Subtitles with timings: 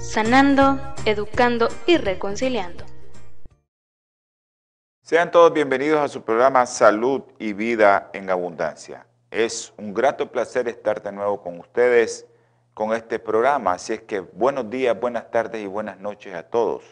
[0.00, 2.84] sanando, educando y reconciliando.
[5.02, 9.06] Sean todos bienvenidos a su programa Salud y Vida en Abundancia.
[9.30, 12.26] Es un grato placer estar de nuevo con ustedes
[12.72, 16.84] con este programa, así es que buenos días, buenas tardes y buenas noches a todos.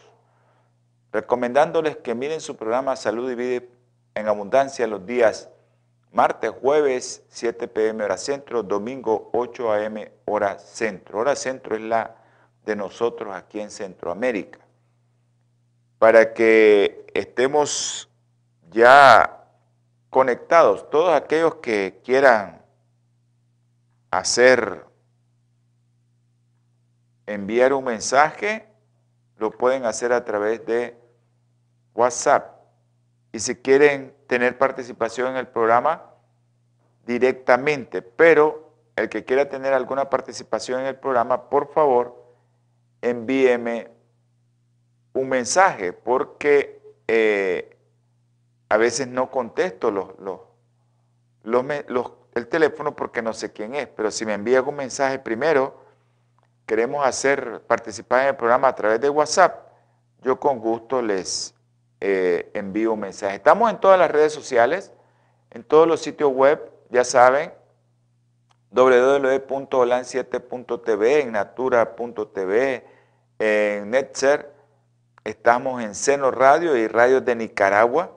[1.11, 3.65] Recomendándoles que miren su programa Salud y Vida
[4.13, 5.49] en Abundancia los días
[6.11, 11.19] martes, jueves, 7 pm hora centro, domingo 8 am hora centro.
[11.19, 12.18] Hora centro es la
[12.65, 14.59] de nosotros aquí en Centroamérica.
[15.97, 18.09] Para que estemos
[18.71, 19.45] ya
[20.09, 22.61] conectados, todos aquellos que quieran
[24.11, 24.85] hacer,
[27.25, 28.67] enviar un mensaje,
[29.37, 30.97] lo pueden hacer a través de
[31.93, 32.59] WhatsApp.
[33.31, 36.09] Y si quieren tener participación en el programa,
[37.05, 42.18] directamente, pero el que quiera tener alguna participación en el programa, por favor,
[43.01, 43.89] envíeme
[45.13, 47.77] un mensaje, porque eh,
[48.69, 50.09] a veces no contesto los,
[51.43, 51.65] los,
[52.35, 55.83] el teléfono porque no sé quién es, pero si me envía un mensaje primero,
[56.65, 59.67] queremos hacer participar en el programa a través de WhatsApp,
[60.21, 61.55] yo con gusto les
[62.01, 63.37] eh, envío un mensaje.
[63.37, 64.91] Estamos en todas las redes sociales,
[65.49, 67.51] en todos los sitios web, ya saben,
[68.71, 72.85] www.holan7.tv, en natura.tv,
[73.39, 74.53] en Netzer,
[75.23, 78.11] estamos en Seno Radio y Radios de Nicaragua.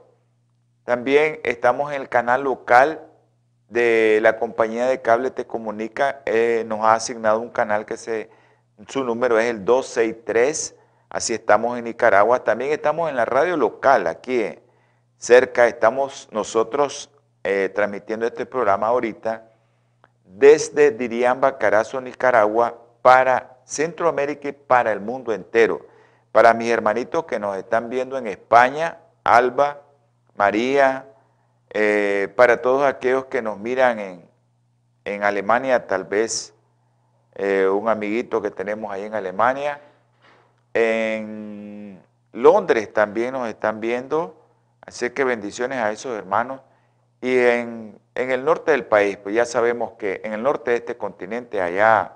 [0.84, 3.06] También estamos en el canal local
[3.69, 8.31] de la compañía de cable Te Comunica, eh, nos ha asignado un canal que se,
[8.88, 10.75] su número es el 263,
[11.09, 12.43] así estamos en Nicaragua.
[12.43, 14.59] También estamos en la radio local, aquí
[15.16, 17.11] cerca, estamos nosotros
[17.44, 19.49] eh, transmitiendo este programa ahorita
[20.25, 25.87] desde Diriamba, Carazo, Nicaragua, para Centroamérica y para el mundo entero.
[26.31, 29.83] Para mis hermanitos que nos están viendo en España, Alba,
[30.37, 31.07] María,
[31.71, 34.31] eh, para todos aquellos que nos miran en,
[35.05, 36.55] en Alemania, tal vez
[37.35, 39.81] eh, un amiguito que tenemos ahí en Alemania.
[40.75, 42.03] En
[42.33, 44.37] Londres también nos están viendo,
[44.81, 46.61] así que bendiciones a esos hermanos.
[47.21, 50.97] Y en, el norte del país, pues ya sabemos que en el norte de este
[50.97, 52.12] continente, allá,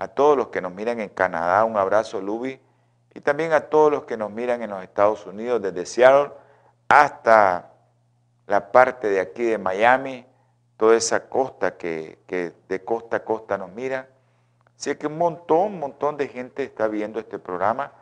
[0.00, 2.58] a todos los que nos miran en Canadá, un abrazo, Luby,
[3.12, 6.32] y también a todos los que nos miran en los Estados Unidos, desde Seattle
[6.88, 7.70] hasta
[8.46, 10.24] la parte de aquí de Miami,
[10.78, 14.08] toda esa costa que, que de costa a costa nos mira.
[14.74, 17.92] Así que un montón, un montón de gente está viendo este programa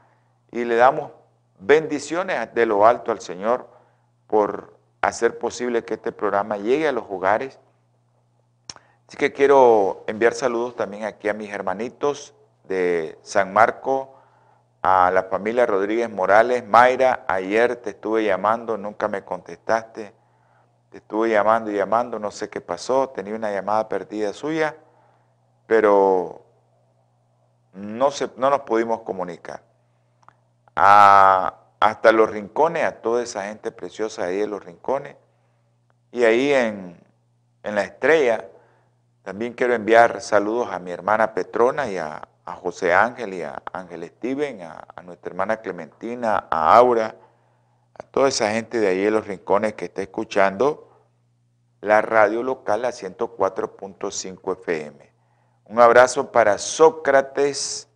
[0.53, 1.10] y le damos
[1.58, 3.69] bendiciones de lo alto al Señor
[4.28, 7.58] por hacer posible que este programa llegue a los hogares.
[9.08, 14.14] Así que quiero enviar saludos también aquí a mis hermanitos de San Marco,
[14.82, 16.64] a la familia Rodríguez Morales.
[16.66, 20.12] Mayra, ayer te estuve llamando, nunca me contestaste.
[20.91, 24.76] Te estuve llamando y llamando, no sé qué pasó, tenía una llamada perdida suya,
[25.66, 26.44] pero
[27.72, 29.62] no, se, no nos pudimos comunicar.
[30.76, 35.16] A hasta los rincones, a toda esa gente preciosa ahí en los rincones.
[36.11, 36.99] Y ahí en,
[37.62, 38.46] la estrella,
[39.28, 42.26] también quiero enviar saludos a mi hermana Petrona y a,
[42.62, 47.14] José Ángel y a Ángel Steven, a, nuestra hermana Clementina, a Aura,
[47.92, 50.88] a toda esa gente de ahí en los rincones que está escuchando
[51.82, 55.12] la radio local a 104.5 FM.
[55.66, 57.86] Un abrazo para Sócrates,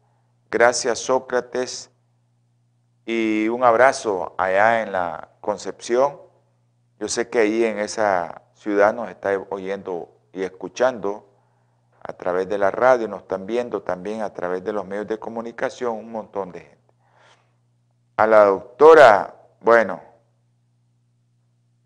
[0.50, 1.90] gracias Sócrates
[3.06, 6.20] y un abrazo allá en la Concepción.
[7.00, 11.29] Yo sé que ahí en esa ciudad nos está oyendo y escuchando
[12.02, 15.19] a través de la radio, nos están viendo también a través de los medios de
[15.19, 16.94] comunicación un montón de gente.
[18.17, 20.02] A la doctora, bueno,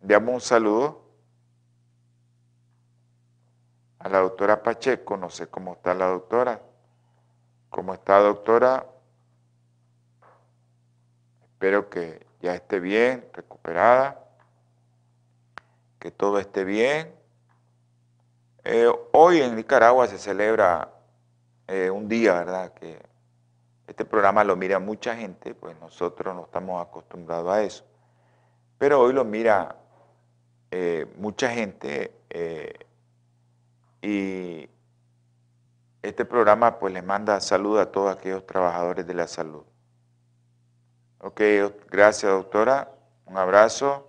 [0.00, 1.02] enviamos un saludo.
[3.98, 6.60] A la doctora Pacheco, no sé cómo está la doctora.
[7.70, 8.86] ¿Cómo está doctora?
[11.42, 14.24] Espero que ya esté bien, recuperada,
[15.98, 17.14] que todo esté bien.
[18.68, 20.90] Eh, hoy en Nicaragua se celebra
[21.68, 22.74] eh, un día, ¿verdad?
[22.74, 22.98] Que
[23.86, 27.84] Este programa lo mira mucha gente, pues nosotros no estamos acostumbrados a eso.
[28.76, 29.76] Pero hoy lo mira
[30.72, 32.12] eh, mucha gente
[34.02, 34.68] y
[36.02, 39.62] este programa pues le manda salud a todos aquellos trabajadores de la salud.
[41.20, 41.40] Ok,
[41.88, 42.90] gracias doctora,
[43.26, 44.08] un abrazo.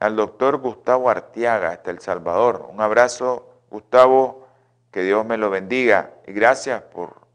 [0.00, 4.46] Al doctor Gustavo Artiaga, hasta El Salvador, un abrazo Gustavo,
[4.92, 7.26] que Dios me lo bendiga y gracias por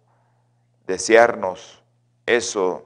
[0.88, 1.84] desearnos
[2.26, 2.86] eso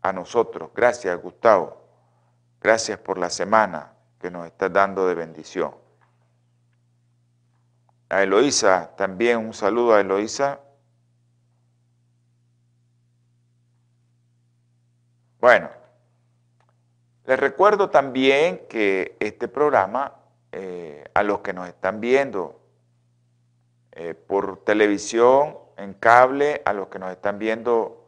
[0.00, 0.70] a nosotros.
[0.74, 1.76] Gracias Gustavo,
[2.62, 5.74] gracias por la semana que nos está dando de bendición.
[8.08, 10.58] A Eloísa, también un saludo a Eloísa.
[15.38, 15.68] Bueno,
[17.26, 20.23] les recuerdo también que este programa,
[20.56, 22.60] eh, a los que nos están viendo
[23.90, 28.06] eh, por televisión, en cable, a los que nos están viendo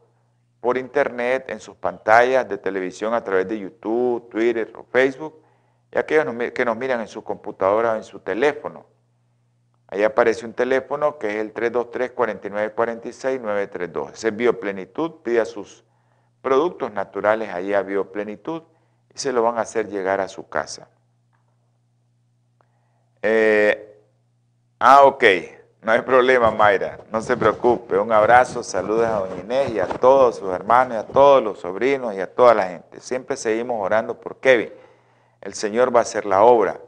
[0.61, 5.41] por internet, en sus pantallas de televisión a través de YouTube, Twitter o Facebook,
[5.91, 8.85] y aquellos que nos miran en su computadora o en su teléfono.
[9.89, 14.13] Ahí aparece un teléfono que es el 323-4946-932.
[14.13, 15.83] Ese es Bioplenitud, pide a sus
[16.41, 18.63] productos naturales ahí a Bioplenitud
[19.13, 20.87] y se lo van a hacer llegar a su casa.
[23.29, 23.99] Eh,
[24.79, 25.23] ah, ok,
[25.81, 27.97] no hay problema, Mayra, no se preocupe.
[27.97, 31.59] Un abrazo, saludos a Doña Inés y a todos sus hermanos, y a todos los
[31.59, 33.01] sobrinos y a toda la gente.
[33.01, 34.71] Siempre seguimos orando por Kevin
[35.41, 36.79] el Señor va a hacer la obra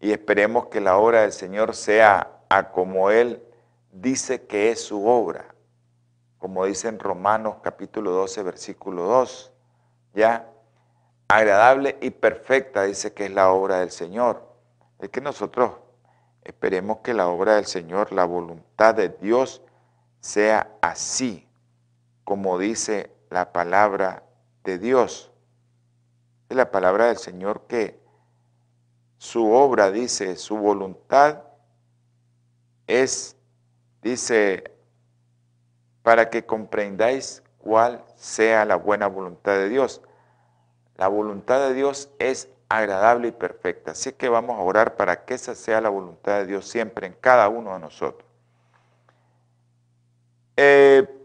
[0.00, 3.42] y esperemos que la obra del Señor sea a como Él
[3.92, 5.54] dice que es su obra,
[6.38, 9.52] como dice en Romanos capítulo 12, versículo 2,
[10.14, 10.46] ¿ya?
[11.28, 14.49] Agradable y perfecta dice que es la obra del Señor.
[15.00, 15.76] Es que nosotros
[16.44, 19.62] esperemos que la obra del Señor, la voluntad de Dios,
[20.20, 21.48] sea así,
[22.24, 24.24] como dice la palabra
[24.64, 25.30] de Dios
[26.50, 27.98] de la palabra del Señor que
[29.18, 31.44] su obra, dice, su voluntad
[32.88, 33.36] es,
[34.02, 34.74] dice,
[36.02, 40.02] para que comprendáis cuál sea la buena voluntad de Dios.
[40.96, 43.90] La voluntad de Dios es agradable y perfecta.
[43.90, 47.12] Así que vamos a orar para que esa sea la voluntad de Dios siempre en
[47.12, 48.26] cada uno de nosotros.
[50.56, 51.20] Eh,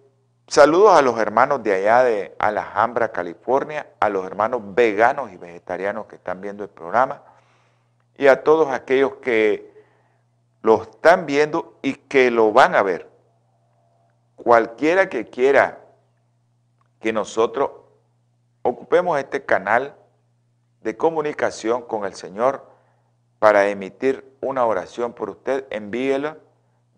[0.48, 6.06] Saludos a los hermanos de allá de Alhambra, California, a los hermanos veganos y vegetarianos
[6.06, 7.24] que están viendo el programa
[8.16, 9.74] y a todos aquellos que
[10.62, 13.10] lo están viendo y que lo van a ver.
[14.36, 15.80] Cualquiera que quiera
[17.02, 17.72] que nosotros
[18.62, 19.96] ocupemos este canal
[20.86, 22.64] de comunicación con el Señor
[23.40, 26.38] para emitir una oración por usted, envíela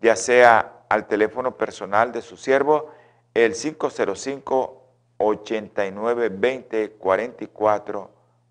[0.02, 2.90] ya sea al teléfono personal de su siervo,
[3.32, 4.84] el 505
[5.16, 8.10] 89 20 44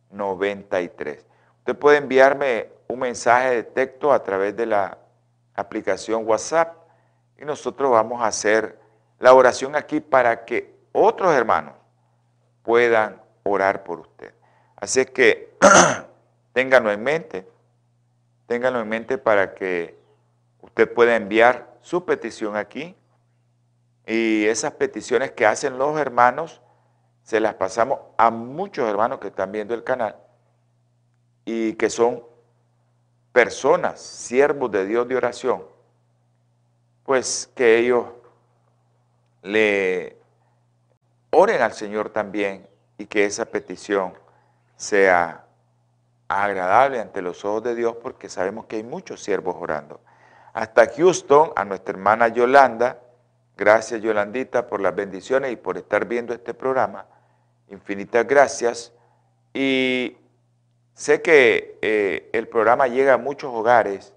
[0.09, 1.25] 93.
[1.59, 4.97] Usted puede enviarme un mensaje de texto a través de la
[5.53, 6.75] aplicación WhatsApp
[7.39, 8.79] y nosotros vamos a hacer
[9.19, 11.75] la oración aquí para que otros hermanos
[12.63, 14.36] puedan orar por usted.
[14.77, 15.57] Así es que
[16.53, 17.47] ténganlo en mente,
[18.45, 19.97] ténganlo en mente para que
[20.61, 22.95] usted pueda enviar su petición aquí.
[24.05, 26.61] Y esas peticiones que hacen los hermanos,
[27.23, 30.15] se las pasamos a muchos hermanos que están viendo el canal
[31.43, 32.23] y que son
[33.33, 35.65] personas, siervos de Dios de oración,
[37.03, 38.05] pues que ellos
[39.41, 40.17] le
[41.31, 42.67] oren al Señor también
[42.97, 44.13] y que esa petición
[44.77, 45.43] sea
[46.29, 49.99] agradable ante los ojos de Dios porque sabemos que hay muchos siervos orando.
[50.53, 52.99] Hasta Houston, a nuestra hermana Yolanda,
[53.57, 57.07] Gracias Yolandita por las bendiciones y por estar viendo este programa.
[57.69, 58.93] Infinitas gracias.
[59.51, 60.15] Y
[60.93, 64.13] sé que eh, el programa llega a muchos hogares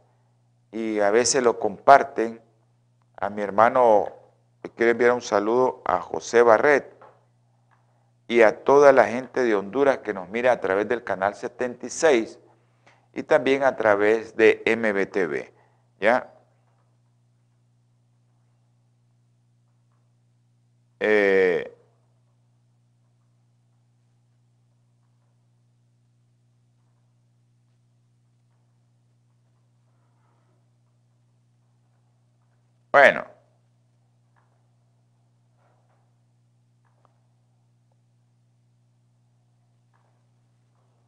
[0.73, 2.39] y a veces lo comparten.
[3.17, 4.09] A mi hermano
[4.63, 6.90] le quiero enviar un saludo a José Barret
[8.31, 12.39] y a toda la gente de Honduras que nos mira a través del canal 76
[13.13, 15.53] y también a través de MBTV.
[16.01, 16.33] ¿Ya?
[21.01, 21.73] Eh,
[32.93, 33.30] bueno.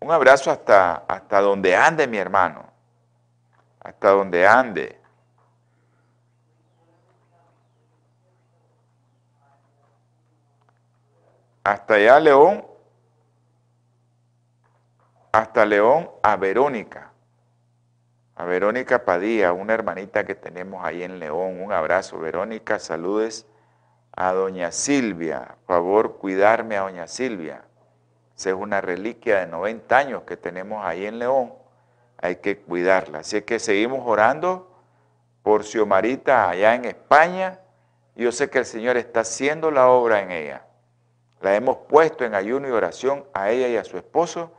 [0.02, 2.64] Un abrazo hasta, hasta donde ande mi hermano,
[3.80, 5.02] hasta donde ande.
[11.64, 12.64] hasta allá León,
[15.30, 17.12] hasta León a Verónica,
[18.34, 21.62] a Verónica Padilla, una hermanita que tenemos ahí en León.
[21.62, 23.46] Un abrazo, Verónica, saludes
[24.16, 27.64] a doña Silvia, favor cuidarme a doña Silvia.
[28.36, 31.52] Es una reliquia de 90 años que tenemos ahí en León,
[32.18, 33.20] hay que cuidarla.
[33.20, 34.70] Así que seguimos orando
[35.42, 37.60] por Xiomarita allá en España.
[38.14, 40.64] Yo sé que el Señor está haciendo la obra en ella.
[41.40, 44.52] La hemos puesto en ayuno y oración a ella y a su esposo.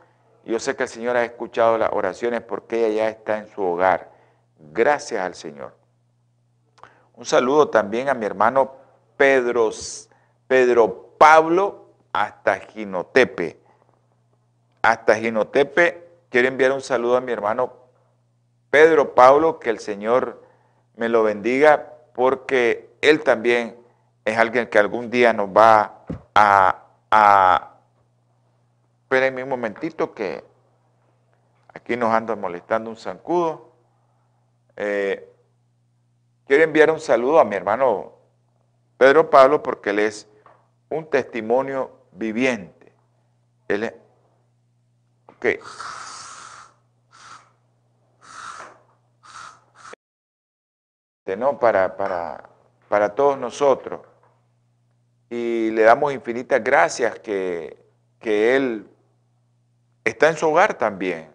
[0.44, 3.62] Yo sé que el Señor ha escuchado las oraciones porque ella ya está en su
[3.62, 4.10] hogar.
[4.58, 5.74] Gracias al Señor.
[7.14, 8.72] Un saludo también a mi hermano
[9.16, 9.70] Pedro,
[10.46, 13.63] Pedro Pablo hasta Ginotepe.
[14.84, 17.72] Hasta Ginotepe quiero enviar un saludo a mi hermano
[18.68, 20.42] Pedro Pablo, que el Señor
[20.96, 23.78] me lo bendiga porque él también
[24.26, 26.84] es alguien que algún día nos va a...
[27.10, 27.70] a
[29.04, 30.44] espérenme un momentito que
[31.72, 33.72] aquí nos anda molestando un zancudo.
[34.76, 35.32] Eh,
[36.46, 38.12] quiero enviar un saludo a mi hermano
[38.98, 40.28] Pedro Pablo porque él es
[40.90, 42.92] un testimonio viviente.
[43.68, 44.03] Él es,
[45.38, 45.46] ok.
[51.36, 51.58] ¿no?
[51.58, 52.44] Para, para,
[52.88, 54.00] para todos nosotros.
[55.30, 57.78] Y le damos infinitas gracias que,
[58.20, 58.86] que Él
[60.04, 61.32] está en su hogar también.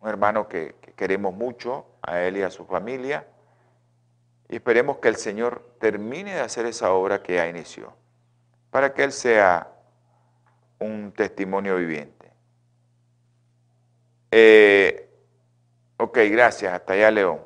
[0.00, 3.26] Un hermano que, que queremos mucho, a Él y a su familia.
[4.48, 7.94] Y esperemos que el Señor termine de hacer esa obra que ya inició,
[8.70, 9.68] para que Él sea
[10.78, 12.13] un testimonio viviente.
[14.36, 15.08] Eh,
[15.96, 16.72] ok, gracias.
[16.72, 17.40] Hasta allá, León.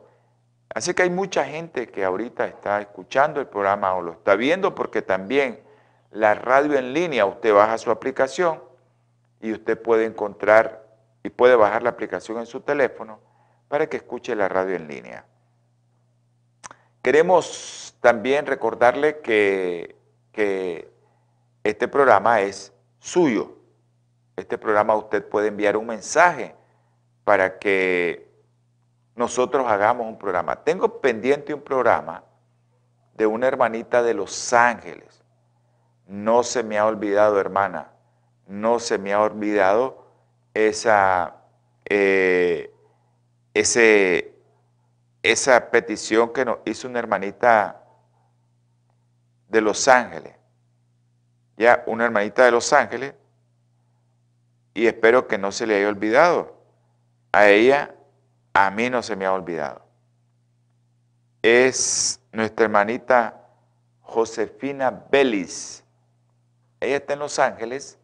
[0.74, 4.74] Así que hay mucha gente que ahorita está escuchando el programa o lo está viendo
[4.74, 5.60] porque también
[6.12, 8.62] la radio en línea, usted baja su aplicación
[9.42, 10.82] y usted puede encontrar
[11.22, 13.20] y puede bajar la aplicación en su teléfono
[13.68, 15.26] para que escuche la radio en línea.
[17.02, 19.94] Queremos también recordarle que,
[20.32, 20.90] que
[21.64, 23.58] este programa es suyo.
[24.36, 26.54] Este programa usted puede enviar un mensaje
[27.28, 28.26] para que
[29.14, 30.64] nosotros hagamos un programa.
[30.64, 32.24] Tengo pendiente un programa
[33.12, 35.22] de una hermanita de Los Ángeles.
[36.06, 37.90] No se me ha olvidado, hermana,
[38.46, 40.06] no se me ha olvidado
[40.54, 41.34] esa,
[41.84, 42.72] eh,
[43.52, 44.30] esa
[45.70, 47.84] petición que nos hizo una hermanita
[49.48, 50.34] de Los Ángeles.
[51.58, 53.12] Ya, una hermanita de Los Ángeles.
[54.72, 56.57] Y espero que no se le haya olvidado.
[57.32, 57.94] A ella
[58.52, 59.82] a mí no se me ha olvidado.
[61.42, 63.40] Es nuestra hermanita
[64.00, 65.84] Josefina Belis.
[66.80, 67.98] Ella está en Los Ángeles.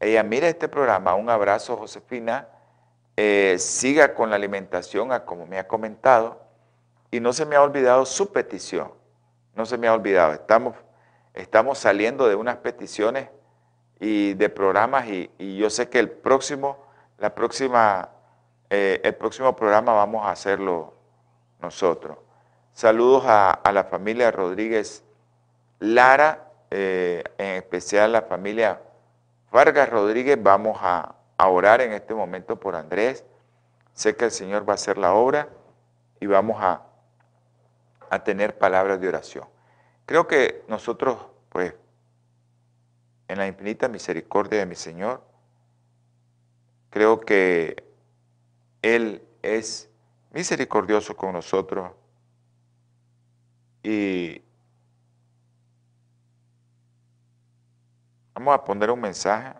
[0.00, 1.14] Ella mira este programa.
[1.14, 2.48] Un abrazo, Josefina.
[3.16, 6.42] Eh, siga con la alimentación, como me ha comentado.
[7.10, 8.92] Y no se me ha olvidado su petición.
[9.54, 10.34] No se me ha olvidado.
[10.34, 10.76] Estamos,
[11.32, 13.30] estamos saliendo de unas peticiones
[14.00, 16.84] y de programas y, y yo sé que el próximo,
[17.16, 18.10] la próxima
[18.70, 20.94] eh, el próximo programa vamos a hacerlo
[21.60, 22.18] nosotros.
[22.72, 25.04] Saludos a, la familia Rodríguez
[25.78, 28.80] Lara, eh, en especial la familia
[29.50, 30.42] Vargas Rodríguez.
[30.42, 33.24] Vamos a, orar en este momento por Andrés.
[33.92, 35.48] Sé que el Señor va a hacer la obra
[36.20, 36.82] y vamos a,
[38.10, 39.44] a tener palabras de oración.
[40.06, 41.18] Creo que nosotros,
[41.50, 41.74] pues,
[43.28, 45.22] en la infinita misericordia de mi Señor,
[46.90, 47.85] creo que
[48.94, 49.90] él es
[50.30, 51.92] misericordioso con nosotros
[53.82, 54.42] y
[58.34, 59.54] vamos a poner un mensaje.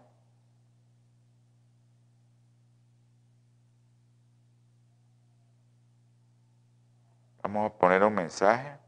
[7.42, 8.78] Vamos a poner un mensaje.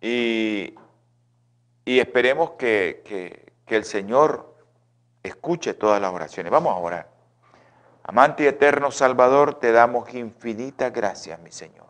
[0.00, 0.74] Y,
[1.86, 4.54] y esperemos que, que que el Señor
[5.22, 6.52] escuche todas las oraciones.
[6.52, 7.08] Vamos a orar.
[8.02, 11.86] Amante y eterno Salvador, te damos infinitas gracias, mi Señor.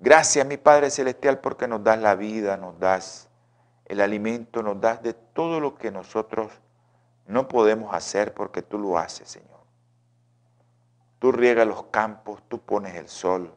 [0.00, 3.28] Gracias, mi Padre Celestial, porque nos das la vida, nos das
[3.84, 6.50] el alimento, nos das de todo lo que nosotros
[7.26, 9.60] no podemos hacer porque tú lo haces, Señor.
[11.20, 13.54] Tú riegas los campos, tú pones el sol,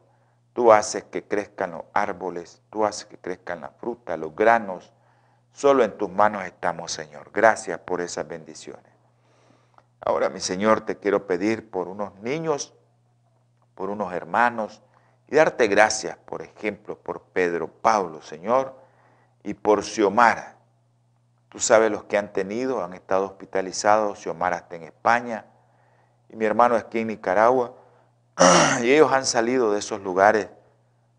[0.52, 4.92] tú haces que crezcan los árboles, tú haces que crezcan la fruta, los granos,
[5.54, 7.30] Solo en tus manos estamos, Señor.
[7.32, 8.92] Gracias por esas bendiciones.
[10.00, 12.74] Ahora, mi Señor, te quiero pedir por unos niños,
[13.76, 14.82] por unos hermanos
[15.28, 18.74] Y darte gracias, por ejemplo, por Pedro Pablo, Señor,
[19.44, 20.56] y por Xiomara.
[21.48, 25.46] Tú sabes los que han tenido, han estado hospitalizados, Xiomara está en España,
[26.28, 27.74] y mi hermano aquí en Nicaragua,
[28.82, 30.50] y ellos han salido de esos lugares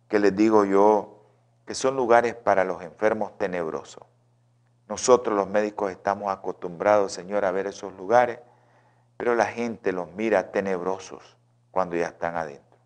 [0.07, 1.23] que les digo yo,
[1.65, 4.03] que son lugares para los enfermos tenebrosos.
[4.87, 8.39] Nosotros los médicos estamos acostumbrados, Señor, a ver esos lugares,
[9.17, 11.37] pero la gente los mira tenebrosos
[11.71, 12.77] cuando ya están adentro.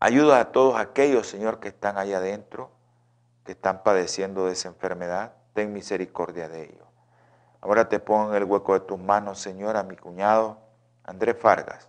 [0.00, 2.70] Ayuda a todos aquellos, Señor, que están allá adentro,
[3.44, 5.34] que están padeciendo de esa enfermedad.
[5.54, 6.86] Ten misericordia de ellos.
[7.60, 10.58] Ahora te pongo en el hueco de tus manos, Señor, a mi cuñado
[11.04, 11.88] Andrés Fargas.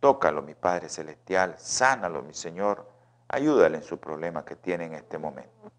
[0.00, 1.54] Tócalo, mi Padre Celestial.
[1.58, 2.88] Sánalo, mi Señor.
[3.28, 5.72] Ayúdale en su problema que tiene en este momento.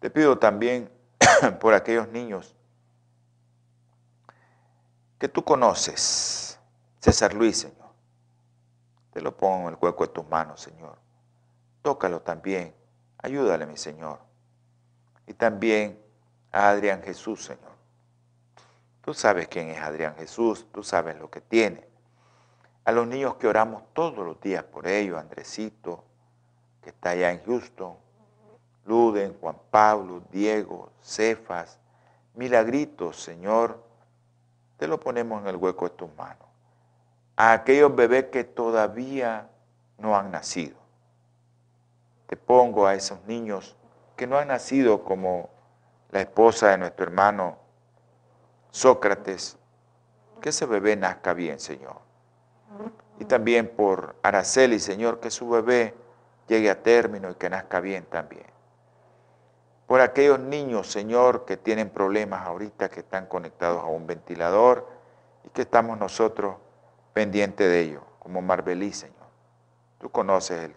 [0.00, 0.90] Te pido también
[1.60, 2.56] por aquellos niños
[5.18, 6.58] que tú conoces,
[6.98, 7.90] César Luis, Señor.
[9.12, 10.96] Te lo pongo en el hueco de tus manos, Señor.
[11.82, 12.74] Tócalo también.
[13.18, 14.18] Ayúdale, mi Señor.
[15.26, 16.00] Y también
[16.50, 17.70] a Adrián Jesús, Señor.
[19.02, 21.86] Tú sabes quién es Adrián Jesús, tú sabes lo que tiene.
[22.84, 26.04] A los niños que oramos todos los días por ellos, Andresito,
[26.82, 27.96] que está allá en Houston,
[28.86, 31.78] Luden, Juan Pablo, Diego, Cefas,
[32.34, 33.82] Milagritos, Señor,
[34.76, 36.48] te lo ponemos en el hueco de tus manos.
[37.36, 39.48] A aquellos bebés que todavía
[39.98, 40.76] no han nacido.
[42.26, 43.76] Te pongo a esos niños
[44.16, 45.50] que no han nacido como
[46.10, 47.58] la esposa de nuestro hermano
[48.70, 49.56] Sócrates,
[50.40, 51.96] que ese bebé nazca bien, Señor.
[53.18, 55.94] Y también por Araceli, Señor, que su bebé
[56.46, 58.46] llegue a término y que nazca bien también
[59.90, 64.88] por aquellos niños, Señor, que tienen problemas ahorita, que están conectados a un ventilador
[65.44, 66.58] y que estamos nosotros
[67.12, 69.26] pendientes de ellos, como Marbelí, Señor.
[69.98, 70.76] Tú conoces el,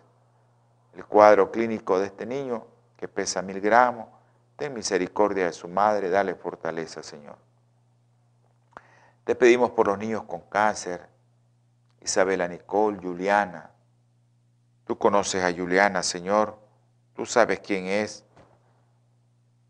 [0.95, 2.65] el cuadro clínico de este niño
[2.97, 4.08] que pesa mil gramos.
[4.56, 7.38] Ten misericordia de su madre, dale fortaleza, Señor.
[9.26, 11.08] Te pedimos por los niños con cáncer,
[12.02, 13.69] Isabela Nicole, Juliana.
[14.86, 16.58] Tú conoces a Juliana, Señor.
[17.13, 18.26] Tú sabes quién es.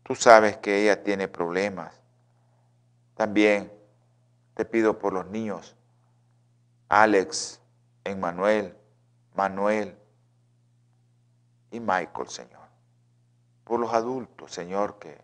[0.04, 1.98] Tú sabes que ella tiene problemas.
[3.16, 3.72] También
[4.54, 5.76] te pido por los niños,
[6.88, 7.60] Alex,
[8.04, 8.76] Emmanuel,
[9.34, 9.96] Manuel
[11.70, 12.68] y Michael, Señor.
[13.64, 15.18] Por los adultos, Señor, que,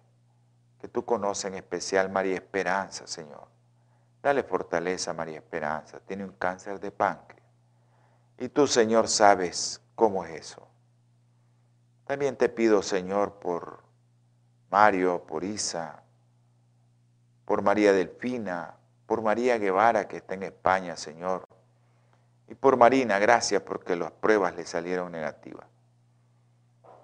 [0.80, 3.48] que tú conoces en especial María Esperanza, Señor.
[4.22, 6.00] Dale fortaleza a María Esperanza.
[6.00, 7.46] Tiene un cáncer de páncreas.
[8.38, 10.66] Y tú, Señor, sabes cómo es eso.
[12.06, 13.89] También te pido, Señor, por
[14.70, 16.02] Mario, por Isa,
[17.44, 18.74] por María Delfina,
[19.06, 21.42] por María Guevara que está en España, Señor.
[22.46, 25.66] Y por Marina, gracias porque las pruebas le salieron negativas.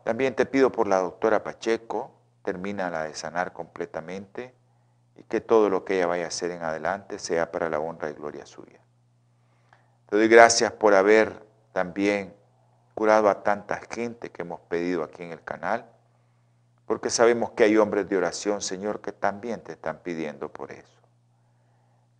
[0.05, 2.12] También te pido por la doctora Pacheco,
[2.44, 4.55] termina la de sanar completamente
[5.16, 8.11] y que todo lo que ella vaya a hacer en adelante sea para la honra
[8.11, 8.79] y gloria suya.
[10.09, 12.33] Te doy gracias por haber también
[12.94, 15.90] curado a tanta gente que hemos pedido aquí en el canal
[16.87, 21.01] porque sabemos que hay hombres de oración, Señor, que también te están pidiendo por eso.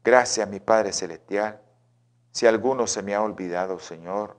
[0.03, 1.61] Gracias, mi Padre Celestial.
[2.33, 4.37] Si alguno se me ha olvidado, Señor,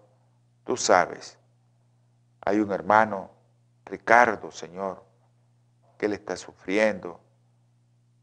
[0.66, 1.38] tú sabes.
[2.42, 3.32] Hay un hermano,
[3.86, 5.04] Ricardo, Señor,
[5.98, 7.22] que él está sufriendo.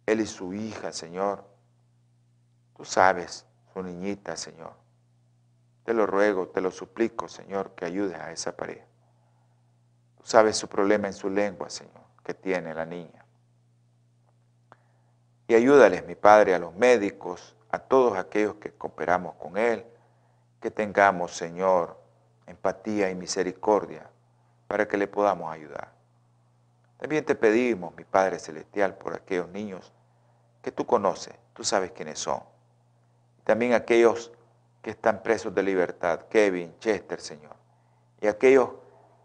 [0.05, 1.43] Él y su hija, Señor.
[2.77, 4.75] Tú sabes, su niñita, Señor.
[5.85, 8.94] Te lo ruego, te lo suplico, Señor, que ayudes a esa pareja
[10.25, 13.25] sabes su problema en su lengua, Señor, que tiene la niña.
[15.47, 19.85] Y ayúdales, mi Padre, a los médicos, a todos aquellos que cooperamos con Él,
[20.61, 22.01] que tengamos, Señor,
[22.47, 24.09] empatía y misericordia
[24.67, 25.93] para que le podamos ayudar.
[26.97, 29.93] También te pedimos, mi Padre Celestial, por aquellos niños
[30.63, 32.41] que tú conoces, tú sabes quiénes son.
[33.45, 34.33] También aquellos
[34.81, 37.57] que están presos de libertad, Kevin, Chester, Señor.
[38.23, 38.71] Y aquellos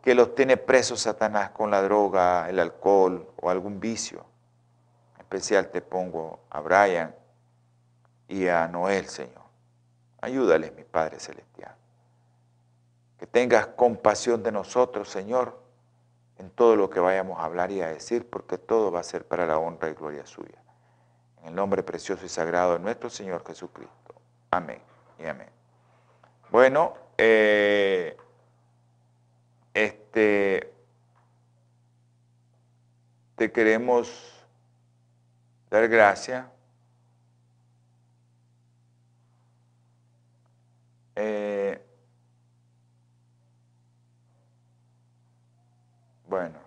[0.02, 4.26] que los tiene presos Satanás con la droga, el alcohol o algún vicio.
[5.16, 7.14] En especial te pongo a Brian
[8.28, 9.44] y a Noel, Señor.
[10.22, 11.76] Ayúdales, mi Padre Celestial.
[13.18, 15.60] Que tengas compasión de nosotros, Señor,
[16.38, 19.26] en todo lo que vayamos a hablar y a decir, porque todo va a ser
[19.26, 20.64] para la honra y gloria suya.
[21.42, 24.16] En el nombre precioso y sagrado de nuestro Señor Jesucristo.
[24.52, 24.82] Amén
[25.18, 25.50] y amén.
[26.50, 28.18] Bueno, eh,
[30.10, 30.74] este,
[33.36, 34.44] te queremos
[35.70, 36.48] dar gracias.
[41.16, 41.80] Eh,
[46.28, 46.58] bueno,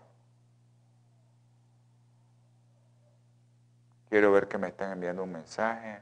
[4.08, 6.00] quiero ver que me están enviando un mensaje.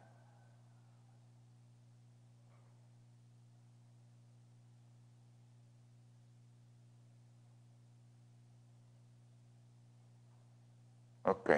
[11.30, 11.50] Ok.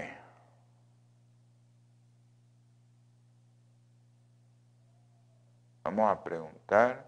[5.82, 7.06] Vamos a preguntar.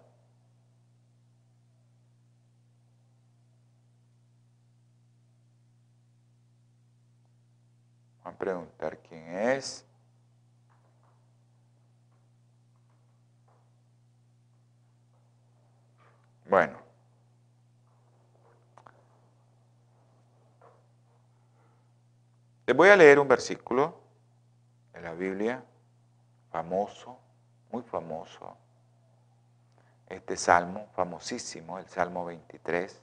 [8.23, 9.85] Vamos a preguntar quién es.
[16.49, 16.84] Bueno.
[22.67, 23.93] Les voy a leer un versículo
[24.91, 25.63] de la Biblia,
[26.51, 27.19] famoso,
[27.71, 28.57] muy famoso.
[30.07, 33.01] Este salmo, famosísimo, el Salmo 23,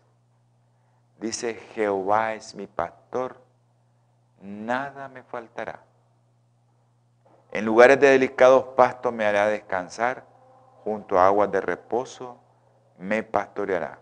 [1.20, 3.40] dice, Jehová es mi pastor,
[4.40, 5.84] nada me faltará.
[7.52, 10.24] En lugares de delicados pastos me hará descansar,
[10.82, 12.36] junto a aguas de reposo
[12.98, 14.00] me pastoreará,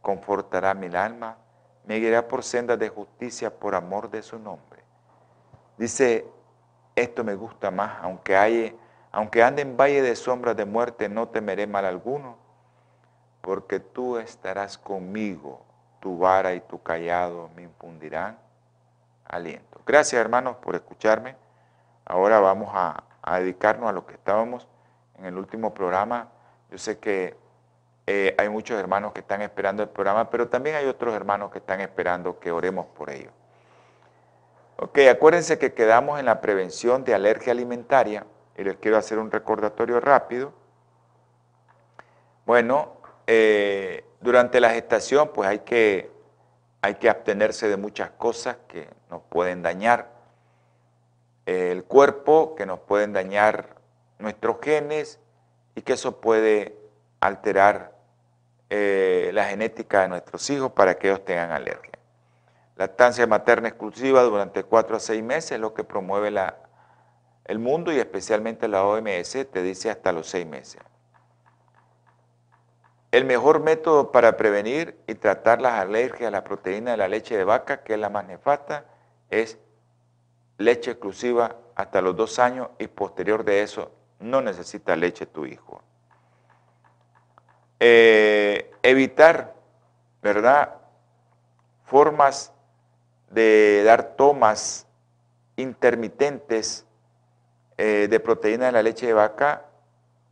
[0.00, 1.36] confortará mi alma,
[1.84, 4.75] me guiará por sendas de justicia por amor de su nombre.
[5.78, 6.26] Dice,
[6.94, 8.78] esto me gusta más, aunque, hay,
[9.12, 12.36] aunque ande en valle de sombras de muerte, no temeré mal alguno,
[13.42, 15.62] porque tú estarás conmigo,
[16.00, 18.38] tu vara y tu callado me infundirán
[19.24, 19.80] aliento.
[19.86, 21.36] Gracias hermanos por escucharme.
[22.04, 24.68] Ahora vamos a, a dedicarnos a lo que estábamos
[25.18, 26.28] en el último programa.
[26.70, 27.36] Yo sé que
[28.06, 31.58] eh, hay muchos hermanos que están esperando el programa, pero también hay otros hermanos que
[31.58, 33.32] están esperando que oremos por ellos.
[34.78, 38.26] Ok, acuérdense que quedamos en la prevención de alergia alimentaria
[38.58, 40.52] y les quiero hacer un recordatorio rápido.
[42.44, 42.92] Bueno,
[43.26, 46.10] eh, durante la gestación pues hay que,
[46.82, 50.10] hay que abstenerse de muchas cosas que nos pueden dañar
[51.46, 53.76] el cuerpo, que nos pueden dañar
[54.18, 55.20] nuestros genes
[55.74, 56.76] y que eso puede
[57.20, 57.92] alterar
[58.68, 61.95] eh, la genética de nuestros hijos para que ellos tengan alergia.
[62.76, 66.58] Lactancia materna exclusiva durante 4 a 6 meses es lo que promueve la,
[67.44, 70.82] el mundo y especialmente la OMS, te dice hasta los 6 meses.
[73.12, 77.36] El mejor método para prevenir y tratar las alergias a la proteína de la leche
[77.36, 78.84] de vaca, que es la más nefasta,
[79.30, 79.58] es
[80.58, 85.82] leche exclusiva hasta los 2 años y posterior de eso no necesita leche tu hijo.
[87.78, 89.54] Eh, evitar,
[90.22, 90.74] ¿verdad?
[91.84, 92.52] Formas
[93.30, 94.86] de dar tomas
[95.56, 96.86] intermitentes
[97.78, 99.64] eh, de proteína de la leche de vaca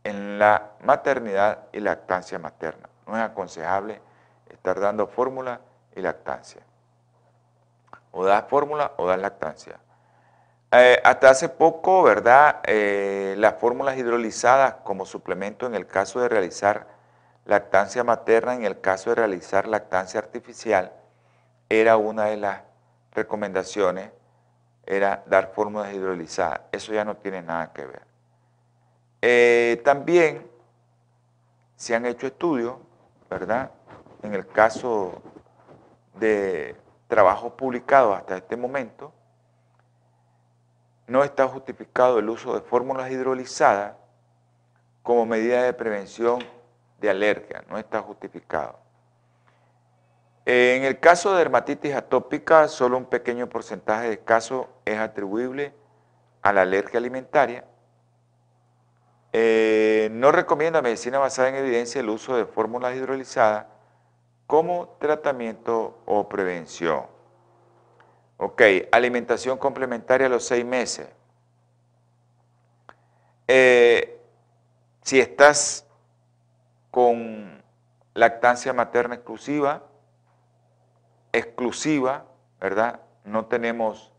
[0.03, 2.89] en la maternidad y lactancia materna.
[3.07, 4.01] No es aconsejable
[4.49, 5.61] estar dando fórmula
[5.95, 6.61] y lactancia.
[8.11, 9.79] O das fórmula o das lactancia.
[10.71, 12.61] Eh, hasta hace poco, ¿verdad?
[12.65, 16.87] Eh, las fórmulas hidrolizadas como suplemento en el caso de realizar
[17.45, 20.91] lactancia materna, en el caso de realizar lactancia artificial,
[21.69, 22.61] era una de las
[23.15, 24.11] recomendaciones
[24.85, 26.61] era dar fórmulas hidrolizadas.
[26.71, 28.01] Eso ya no tiene nada que ver.
[29.21, 30.45] Eh, también
[31.75, 32.75] se han hecho estudios,
[33.29, 33.71] ¿verdad?
[34.21, 35.21] En el caso
[36.15, 36.75] de
[37.07, 39.11] trabajos publicados hasta este momento,
[41.07, 43.95] no está justificado el uso de fórmulas hidrolizadas
[45.03, 46.39] como medida de prevención
[46.99, 48.84] de alergia, no está justificado.
[50.45, 55.73] En el caso de dermatitis atópica, solo un pequeño porcentaje de casos es atribuible
[56.43, 57.65] a la alergia alimentaria.
[59.33, 63.65] Eh, no recomienda medicina basada en evidencia el uso de fórmulas hidrolizadas
[64.45, 67.07] como tratamiento o prevención.
[68.37, 71.07] Ok, alimentación complementaria a los seis meses.
[73.47, 74.19] Eh,
[75.01, 75.87] si estás
[76.91, 77.63] con
[78.13, 79.83] lactancia materna exclusiva,
[81.35, 82.25] exclusiva,
[82.59, 83.01] ¿verdad?
[83.25, 84.11] No tenemos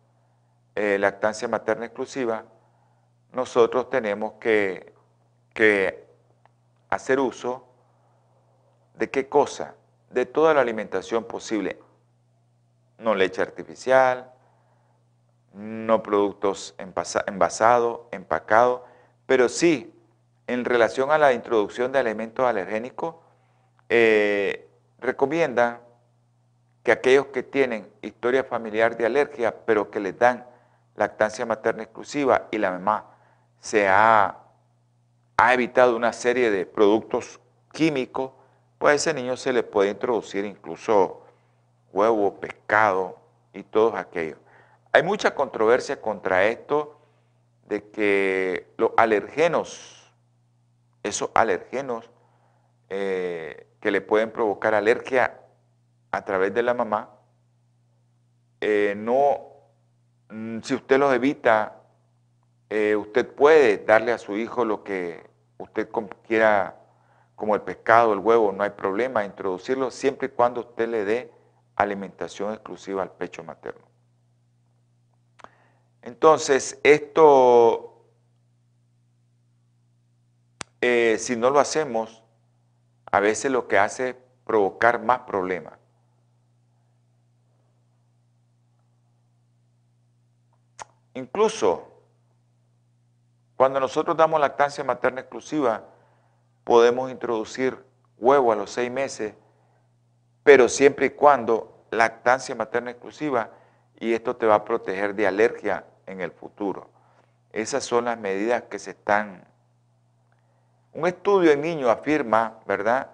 [0.75, 2.45] eh, lactancia materna exclusiva,
[3.33, 4.95] nosotros tenemos que,
[6.91, 7.67] hacer uso
[8.95, 9.75] de qué cosa?
[10.11, 11.79] De toda la alimentación posible.
[12.99, 14.33] No leche artificial,
[15.55, 18.83] no productos envasados, empacados,
[19.27, 19.95] pero sí,
[20.47, 23.17] en relación a la introducción de alimentos alergénicos,
[23.89, 25.81] eh, recomienda
[26.87, 30.47] que aquellos que tienen historia familiar de alergia, pero que les dan
[30.95, 33.07] lactancia materna exclusiva y la mamá
[33.59, 34.39] se ha,
[35.37, 37.41] ha evitado una serie de productos
[37.73, 38.31] químicos,
[38.79, 41.23] pues a ese niño se le puede introducir incluso
[41.93, 43.19] huevo, pescado
[43.53, 44.39] y todos aquellos.
[44.93, 47.01] Hay mucha controversia contra esto
[47.67, 50.13] de que los alergenos,
[51.03, 52.09] esos alergenos
[52.91, 55.41] eh, que le pueden provocar alergia
[56.11, 57.11] a través de la mamá,
[58.61, 59.41] eh, no,
[60.31, 61.83] mm, si usted los evita,
[62.71, 65.89] eh, usted puede darle a su hijo lo que usted
[66.27, 66.77] quiera,
[67.35, 71.33] como el pescado, el huevo, no hay problema, introducirlo siempre y cuando usted le dé
[71.77, 73.85] alimentación exclusiva al pecho materno.
[76.03, 78.05] Entonces, esto,
[80.81, 82.23] eh, si no lo hacemos,
[83.11, 85.75] a veces lo que hace es provocar más problemas.
[91.17, 91.89] Incluso
[93.57, 95.83] cuando nosotros damos lactancia materna exclusiva,
[96.63, 97.83] podemos introducir
[98.19, 99.33] huevo a los seis meses,
[100.43, 103.49] pero siempre y cuando lactancia materna exclusiva,
[103.99, 106.91] y esto te va a proteger de alergia en el futuro.
[107.51, 109.43] Esas son las medidas que se están...
[110.93, 113.13] Un estudio en niños afirma, ¿verdad?,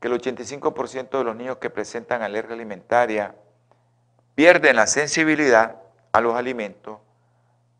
[0.00, 3.34] que el 85% de los niños que presentan alergia alimentaria
[4.34, 5.83] pierden la sensibilidad
[6.14, 7.00] a los alimentos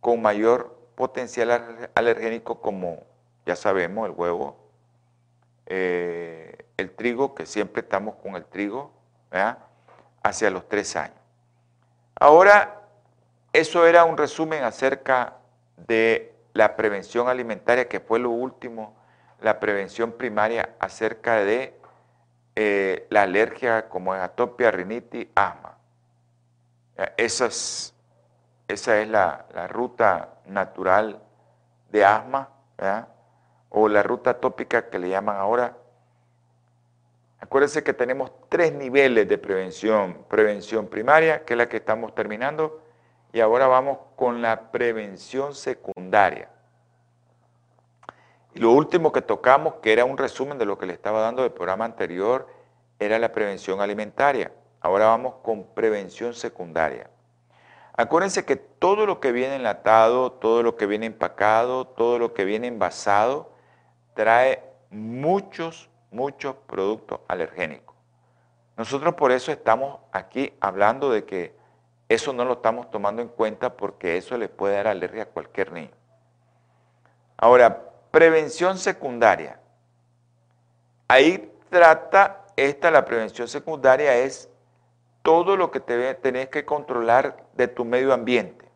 [0.00, 3.04] con mayor potencial alergénico como
[3.46, 4.56] ya sabemos, el huevo,
[5.66, 8.90] eh, el trigo, que siempre estamos con el trigo,
[10.22, 11.16] hacia los tres años.
[12.16, 12.82] Ahora,
[13.52, 15.36] eso era un resumen acerca
[15.76, 18.96] de la prevención alimentaria, que fue lo último,
[19.40, 21.78] la prevención primaria acerca de
[22.56, 25.78] eh, la alergia como atopia, rinitis, asma.
[27.16, 27.93] Esa es
[28.68, 31.20] esa es la, ruta natural
[31.90, 32.48] de asma,
[33.68, 35.76] o la ruta tópica que le llaman ahora.
[37.40, 40.24] Acuérdense que tenemos tres niveles de prevención.
[40.28, 42.82] Prevención primaria, que es la que estamos terminando,
[43.32, 46.48] y ahora vamos con la prevención secundaria.
[48.54, 51.42] Y lo último que tocamos, que era un resumen de lo que le estaba dando
[51.42, 52.46] del programa anterior,
[52.98, 54.52] era la prevención alimentaria.
[54.80, 57.10] Ahora vamos con prevención secundaria.
[57.96, 62.44] Acuérdense que todo lo que viene enlatado, todo lo que viene empacado, todo lo que
[62.44, 63.52] viene envasado,
[64.14, 67.94] trae muchos, muchos productos alergénicos.
[68.76, 71.54] Nosotros por eso estamos aquí hablando de que
[72.08, 75.72] eso no lo estamos tomando en cuenta porque eso le puede dar alergia a cualquier
[75.72, 75.94] niño.
[77.36, 79.60] Ahora, prevención secundaria.
[81.06, 84.48] Ahí trata, esta la prevención secundaria es
[85.24, 88.68] todo lo que te, tenés que controlar de tu medio ambiente.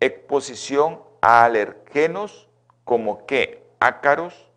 [0.00, 2.48] Exposición a alergenos
[2.82, 4.50] como que ácaros,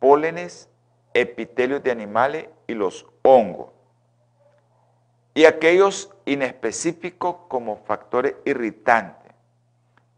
[0.00, 0.70] pólenes,
[1.12, 3.68] epitelios de animales y los hongos.
[5.34, 9.30] Y aquellos inespecíficos como factores irritantes.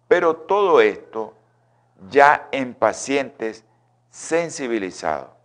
[0.06, 1.34] Pero todo esto
[2.08, 3.64] ya en pacientes
[4.08, 5.39] sensibilizados.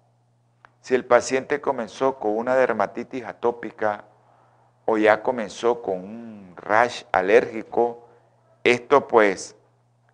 [0.85, 4.03] Si el paciente comenzó con una dermatitis atópica
[4.85, 8.07] o ya comenzó con un rash alérgico,
[8.63, 9.55] esto pues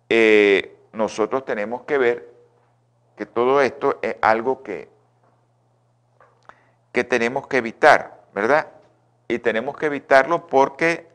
[0.08, 2.32] eh, nosotros tenemos que ver
[3.16, 4.88] que todo esto es algo que,
[6.90, 8.68] que tenemos que evitar, ¿verdad?
[9.28, 11.06] Y tenemos que evitarlo porque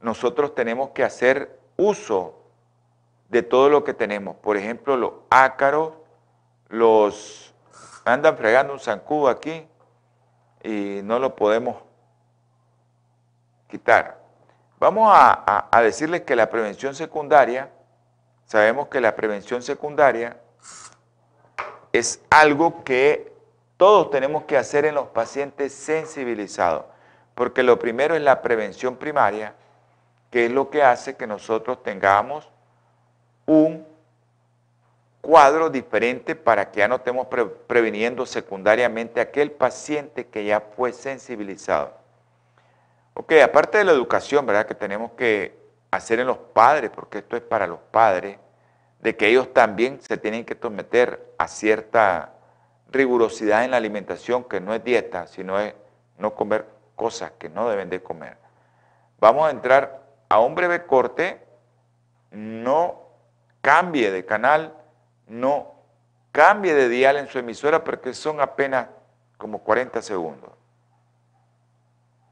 [0.00, 2.40] nosotros tenemos que hacer uso
[3.28, 4.36] de todo lo que tenemos.
[4.36, 5.92] Por ejemplo, los ácaros,
[6.70, 7.51] los
[8.04, 9.66] andan fregando un zancudo aquí
[10.62, 11.76] y no lo podemos
[13.68, 14.20] quitar.
[14.78, 17.70] Vamos a, decirles que la prevención secundaria,
[18.46, 20.36] sabemos que la prevención secundaria
[21.92, 23.32] es algo que
[23.76, 26.84] todos tenemos que hacer en los pacientes sensibilizados,
[27.34, 29.54] porque lo primero es la prevención primaria,
[30.30, 32.50] que es lo que hace que nosotros tengamos
[33.46, 33.81] un
[35.22, 37.28] cuadro diferente para que ya no estemos
[37.66, 41.94] previniendo secundariamente a aquel paciente que ya fue sensibilizado.
[43.14, 44.66] Ok, aparte de la educación, ¿verdad?
[44.66, 45.56] Que tenemos que
[45.90, 48.38] hacer en los padres, porque esto es para los padres,
[49.00, 52.32] de que ellos también se tienen que someter a cierta
[52.90, 55.74] rigurosidad en la alimentación, que no es dieta, sino es
[56.18, 58.38] no comer cosas que no deben de comer.
[59.20, 61.40] Vamos a entrar a un breve corte,
[62.32, 63.02] no
[63.60, 64.74] cambie de canal,
[65.32, 65.72] no
[66.30, 68.88] cambie de dial en su emisora porque son apenas
[69.38, 70.50] como 40 segundos.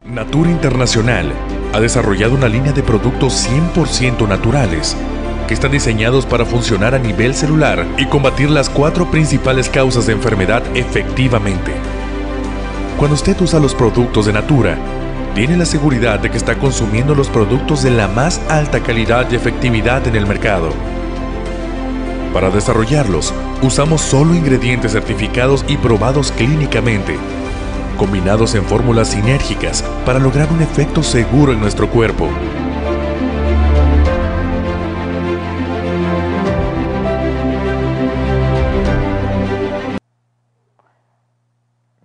[0.03, 1.33] Natura Internacional
[1.73, 4.97] ha desarrollado una línea de productos 100% naturales
[5.49, 10.13] que están diseñados para funcionar a nivel celular y combatir las cuatro principales causas de
[10.13, 11.73] enfermedad efectivamente.
[12.99, 14.77] Cuando usted usa los productos de Natura,
[15.35, 19.37] tiene la seguridad de que está consumiendo los productos de la más alta calidad y
[19.37, 20.71] efectividad en el mercado.
[22.33, 27.19] Para desarrollarlos, usamos solo ingredientes certificados y probados clínicamente,
[27.99, 32.29] combinados en fórmulas sinérgicas para lograr un efecto seguro en nuestro cuerpo.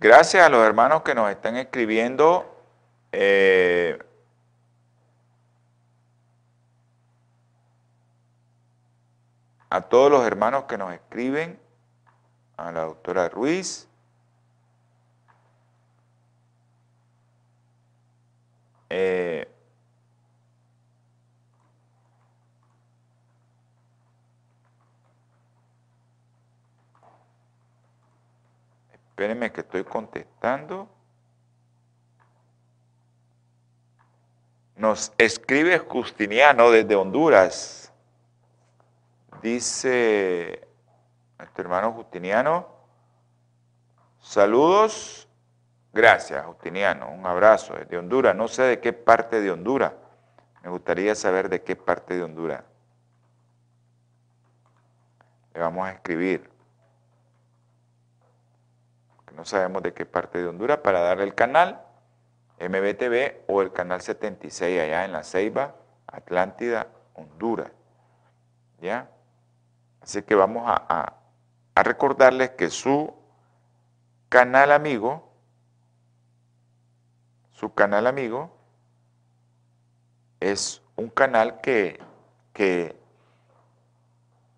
[0.00, 2.52] Gracias a los hermanos que nos están escribiendo.
[3.12, 3.96] Eh,
[9.70, 11.58] a todos los hermanos que nos escriben,
[12.56, 13.88] a la doctora Ruiz,
[18.88, 19.48] eh,
[29.16, 30.90] Espérenme que estoy contestando.
[34.76, 37.90] Nos escribe Justiniano desde Honduras.
[39.42, 40.68] Dice
[41.38, 42.66] nuestro hermano Justiniano,
[44.20, 45.28] saludos,
[45.92, 48.34] gracias Justiniano, un abrazo desde Honduras.
[48.34, 49.92] No sé de qué parte de Honduras,
[50.62, 52.64] me gustaría saber de qué parte de Honduras.
[55.54, 56.56] Le vamos a escribir
[59.36, 61.82] no sabemos de qué parte de Honduras, para darle el canal
[62.58, 67.70] MBTV o el canal 76 allá en la Ceiba, Atlántida, Honduras.
[68.80, 69.10] ¿Ya?
[70.06, 71.14] Así que vamos a,
[71.74, 73.12] recordarles que su
[74.28, 75.28] canal amigo,
[77.50, 78.56] su canal amigo,
[80.38, 81.98] es un canal que,
[82.52, 82.94] que,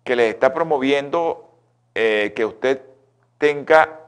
[0.03, 1.51] que le está promoviendo
[1.95, 2.83] eh, que usted
[3.39, 4.01] tenga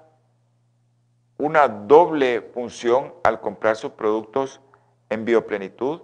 [1.39, 4.61] una doble función al comprar sus productos
[5.09, 6.01] en Bioplenitud.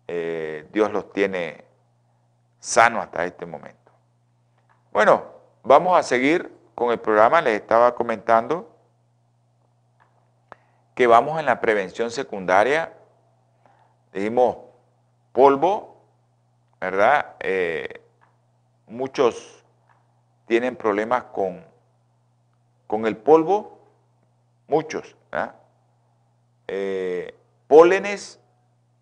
[0.08, 1.66] eh, Dios los tiene
[2.60, 3.92] sanos hasta este momento.
[4.92, 5.24] Bueno,
[5.64, 8.76] vamos a seguir con el programa les estaba comentando
[10.96, 12.94] que vamos en la prevención secundaria,
[14.14, 14.58] dijimos
[15.32, 15.98] polvo,
[16.80, 17.36] ¿verdad?
[17.40, 18.02] Eh,
[18.88, 19.64] muchos
[20.48, 21.64] tienen problemas con,
[22.88, 23.80] con el polvo,
[24.68, 25.56] muchos, ¿verdad?
[26.68, 27.36] Eh,
[27.68, 28.40] pólenes,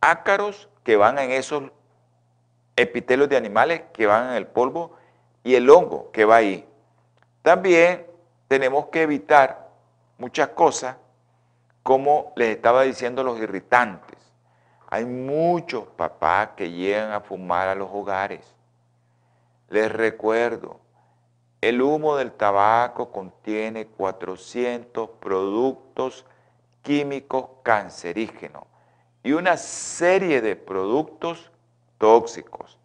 [0.02, 1.72] ácaros que van en esos
[2.76, 4.96] epitelios de animales que van en el polvo
[5.44, 6.69] y el hongo que va ahí.
[7.42, 8.06] También
[8.48, 9.70] tenemos que evitar
[10.18, 10.98] muchas cosas,
[11.84, 14.18] como les estaba diciendo los irritantes.
[14.90, 18.56] Hay muchos papás que llegan a fumar a los hogares.
[19.70, 20.80] Les recuerdo,
[21.62, 26.26] el humo del tabaco contiene 400 productos
[26.82, 28.64] químicos cancerígenos
[29.24, 31.52] y una serie de productos
[31.98, 32.80] tóxicos.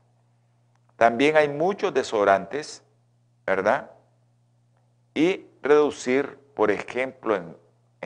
[0.96, 2.82] También hay muchos desodorantes,
[3.46, 3.93] ¿verdad?
[5.14, 7.56] Y reducir, por ejemplo, en,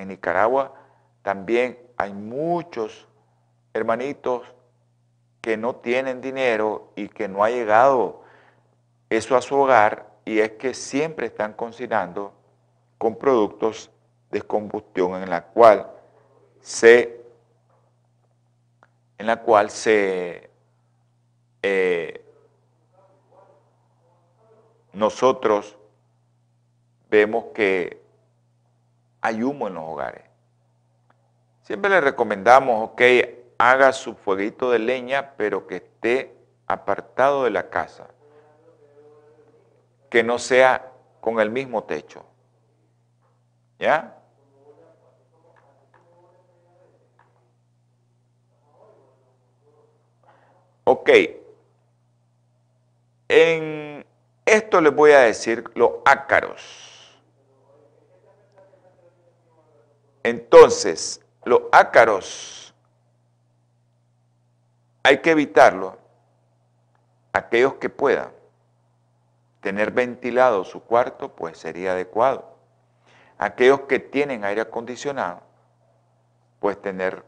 [0.06, 0.74] Nicaragua
[1.22, 3.08] también hay muchos
[3.74, 4.42] hermanitos
[5.40, 8.22] que no tienen dinero y que no ha llegado
[9.10, 12.32] eso a su hogar y es que siempre están cocinando
[12.96, 13.90] con productos
[14.30, 15.90] de combustión en la cual
[16.60, 17.24] se
[19.18, 20.50] en la cual se
[21.62, 22.24] eh,
[24.92, 25.77] nosotros
[27.10, 28.00] vemos que
[29.20, 30.24] hay humo en los hogares.
[31.62, 33.02] Siempre le recomendamos, ok,
[33.58, 36.34] haga su fueguito de leña, pero que esté
[36.66, 38.08] apartado de la casa.
[40.08, 42.24] Que no sea con el mismo techo.
[43.78, 44.14] ¿Ya?
[50.84, 51.10] Ok.
[53.28, 54.06] En
[54.46, 56.97] esto les voy a decir los ácaros.
[60.22, 62.74] Entonces, los ácaros
[65.02, 65.96] hay que evitarlo.
[67.32, 68.30] Aquellos que puedan
[69.60, 72.56] tener ventilado su cuarto, pues sería adecuado.
[73.38, 75.40] Aquellos que tienen aire acondicionado,
[76.60, 77.24] pues tener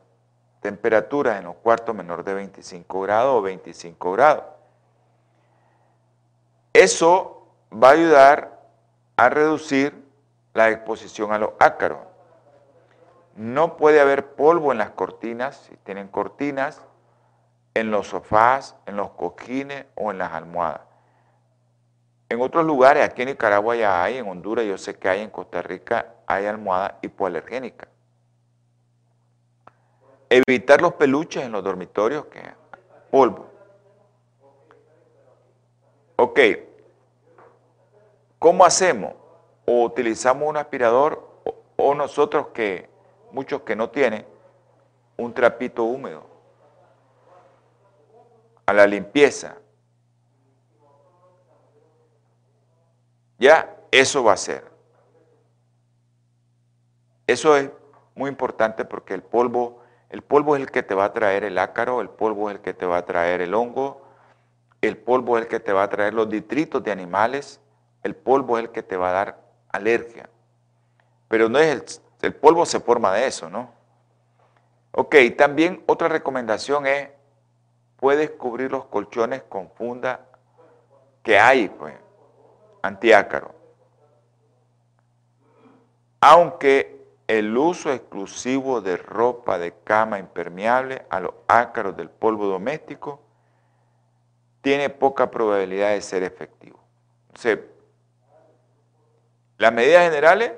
[0.61, 4.45] temperaturas en los cuartos menor de 25 grados o 25 grados.
[6.73, 8.61] Eso va a ayudar
[9.17, 9.95] a reducir
[10.55, 12.10] la exposición a los ácaros.
[13.37, 16.83] No puede haber polvo en las cortinas, si tienen cortinas,
[17.75, 20.83] en los sofás, en los cojines o en las almohadas.
[22.29, 25.31] En otros lugares, aquí en Nicaragua ya hay, en Honduras yo sé que hay, en
[25.31, 27.89] Costa Rica hay almohadas hipoalergénicas.
[30.29, 32.41] Evitar los peluches en los dormitorios, que
[33.11, 33.51] polvo.
[36.17, 36.39] Ok,
[38.39, 39.15] ¿cómo hacemos?
[39.65, 41.31] O utilizamos un aspirador
[41.77, 42.90] o, nosotros que,
[43.33, 44.27] muchos que no tienen,
[45.17, 46.27] un trapito húmedo
[48.67, 49.57] a la limpieza.
[53.39, 54.65] Ya, eso va a ser.
[57.27, 57.71] Eso es
[58.15, 61.57] muy importante porque el polvo el polvo es el que te va a traer el
[61.57, 64.03] ácaro, el polvo es el que te va a traer el hongo,
[64.81, 67.61] el polvo es el que te va a traer los detritos de animales,
[68.03, 70.29] el polvo es el que te va a dar alergia.
[71.29, 71.85] Pero no es el,
[72.23, 73.73] el polvo se forma de eso, ¿no?
[74.93, 77.09] Ok, también otra recomendación es,
[77.97, 80.27] puedes cubrir los colchones con funda
[81.23, 81.95] que hay, pues,
[82.83, 83.55] antiácaro.
[86.21, 93.21] Aunque el uso exclusivo de ropa de cama impermeable a los ácaros del polvo doméstico
[94.61, 96.81] tiene poca probabilidad de ser efectivo.
[99.59, 100.53] las medidas generales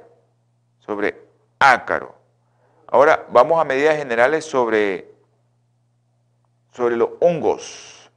[0.78, 1.31] sobre
[1.62, 2.14] ácaro.
[2.88, 5.14] Ahora vamos a medidas generales sobre,
[6.72, 8.10] sobre los hongos.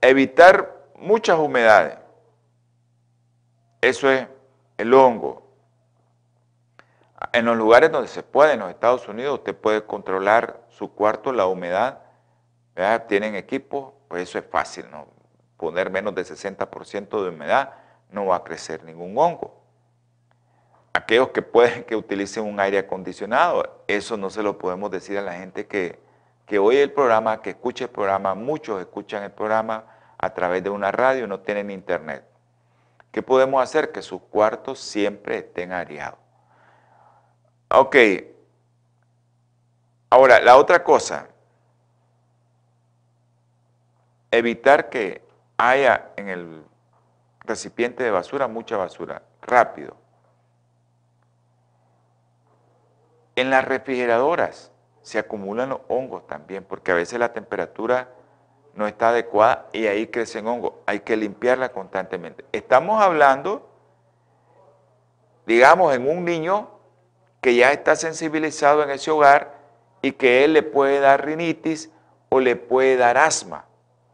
[0.00, 1.98] Evitar muchas humedades.
[3.80, 4.26] Eso es
[4.78, 5.42] el hongo.
[7.32, 11.32] En los lugares donde se puede, en los Estados Unidos, usted puede controlar su cuarto,
[11.32, 12.00] la humedad.
[13.08, 14.86] Tienen equipo, pues eso es fácil.
[15.56, 17.74] Poner menos de 60% de humedad,
[18.10, 19.57] no va a crecer ningún hongo.
[20.98, 25.22] Aquellos que pueden que utilicen un aire acondicionado, eso no se lo podemos decir a
[25.22, 26.00] la gente que,
[26.58, 28.34] oye el programa, que escuche el programa.
[28.34, 29.84] Muchos escuchan el programa
[30.18, 32.24] a través de una radio, no tienen internet.
[33.12, 33.92] ¿Qué podemos hacer?
[33.92, 36.18] Que sus cuartos siempre estén aireados.
[37.70, 37.96] Ok.
[40.10, 41.28] Ahora, la otra cosa,
[44.32, 45.22] evitar que
[45.58, 46.64] haya en el
[47.42, 49.96] recipiente de basura mucha basura, rápido.
[53.38, 58.08] En las refrigeradoras se acumulan los hongos también, porque a veces la temperatura
[58.74, 60.72] no está adecuada y ahí crecen hongos.
[60.86, 62.44] Hay que limpiarla constantemente.
[62.50, 63.70] Estamos hablando,
[65.46, 66.68] digamos, en un niño
[67.40, 69.54] que ya está sensibilizado en ese hogar
[70.02, 71.92] y que él le puede dar rinitis
[72.30, 73.66] o le puede dar asma.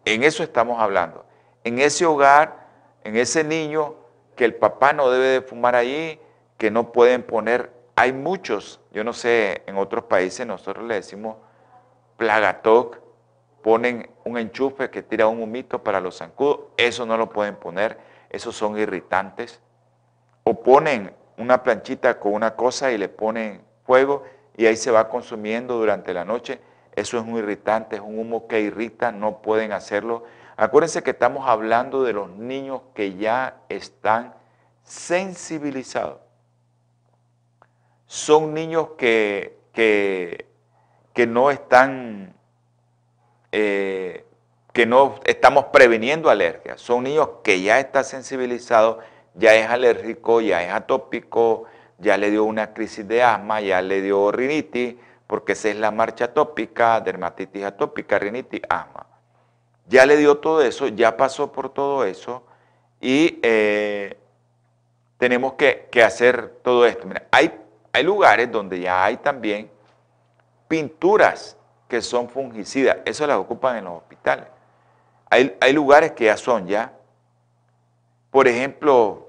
[0.05, 1.25] En eso estamos hablando.
[1.65, 2.69] En ese hogar,
[3.05, 3.95] en ese niño
[4.37, 6.21] que el papá no debe de fumar allí,
[6.59, 11.37] que no pueden poner, hay muchos, yo no sé, en otros países nosotros le decimos
[12.17, 13.01] plagatoc,
[13.61, 17.99] ponen un enchufe que tira un humito para los zancudos, eso no lo pueden poner,
[18.31, 19.61] esos son irritantes.
[20.45, 24.23] O ponen una planchita con una cosa y le ponen fuego
[24.57, 26.61] y ahí se va consumiendo durante la noche,
[26.95, 30.23] eso es un irritante, es un humo que irrita, no pueden hacerlo.
[30.57, 34.35] Acuérdense que estamos hablando de los niños que ya están
[34.85, 36.24] sensibilizados.
[38.15, 40.47] Son niños que, que,
[41.13, 42.33] que no están
[43.51, 44.25] eh,
[44.73, 46.81] que no estamos previniendo alergias.
[46.81, 49.01] Son niños que ya está sensibilizado,
[49.35, 51.65] ya es alérgico, ya es atópico,
[51.99, 54.95] ya le dio una crisis de asma, ya le dio rinitis,
[55.27, 59.09] porque esa es la marcha atópica, dermatitis atópica, rinitis, asma.
[59.89, 62.45] Ya le dio todo eso, ya pasó por todo eso
[63.01, 64.17] y eh,
[65.19, 67.09] tenemos que, hacer todo esto.
[67.33, 67.64] hay
[67.95, 69.71] hay lugares donde ya hay también
[70.67, 72.97] pinturas que son fungicidas.
[73.05, 74.47] Eso las ocupan en los hospitales.
[75.31, 76.93] Hay, lugares que ya son ya.
[78.33, 79.29] Por ejemplo,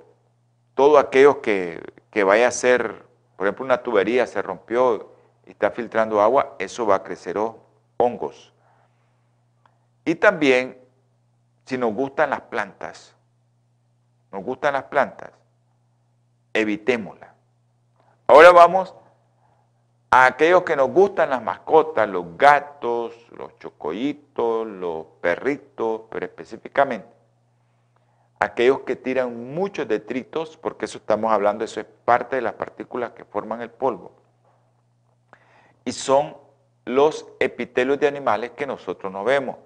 [0.74, 3.06] todo aquellos que, que vaya a ser,
[3.38, 5.12] por ejemplo, una tubería se rompió
[5.46, 7.38] y está filtrando agua, eso va a crecer
[7.98, 8.52] hongos.
[10.06, 10.80] Y también,
[11.66, 13.16] si nos gustan las plantas,
[14.32, 15.30] nos gustan las plantas,
[16.52, 17.35] evitémoslas.
[18.28, 18.94] Ahora vamos
[20.10, 27.16] a aquellos que nos gustan las mascotas, los gatos, los chocollitos, los perritos, pero específicamente
[28.40, 33.12] aquellos que tiran muchos detritos, porque eso estamos hablando, eso es parte de las partículas
[33.12, 34.12] que forman el polvo,
[35.84, 36.38] y son
[36.86, 39.58] los epitelios de animales que nosotros no vemos.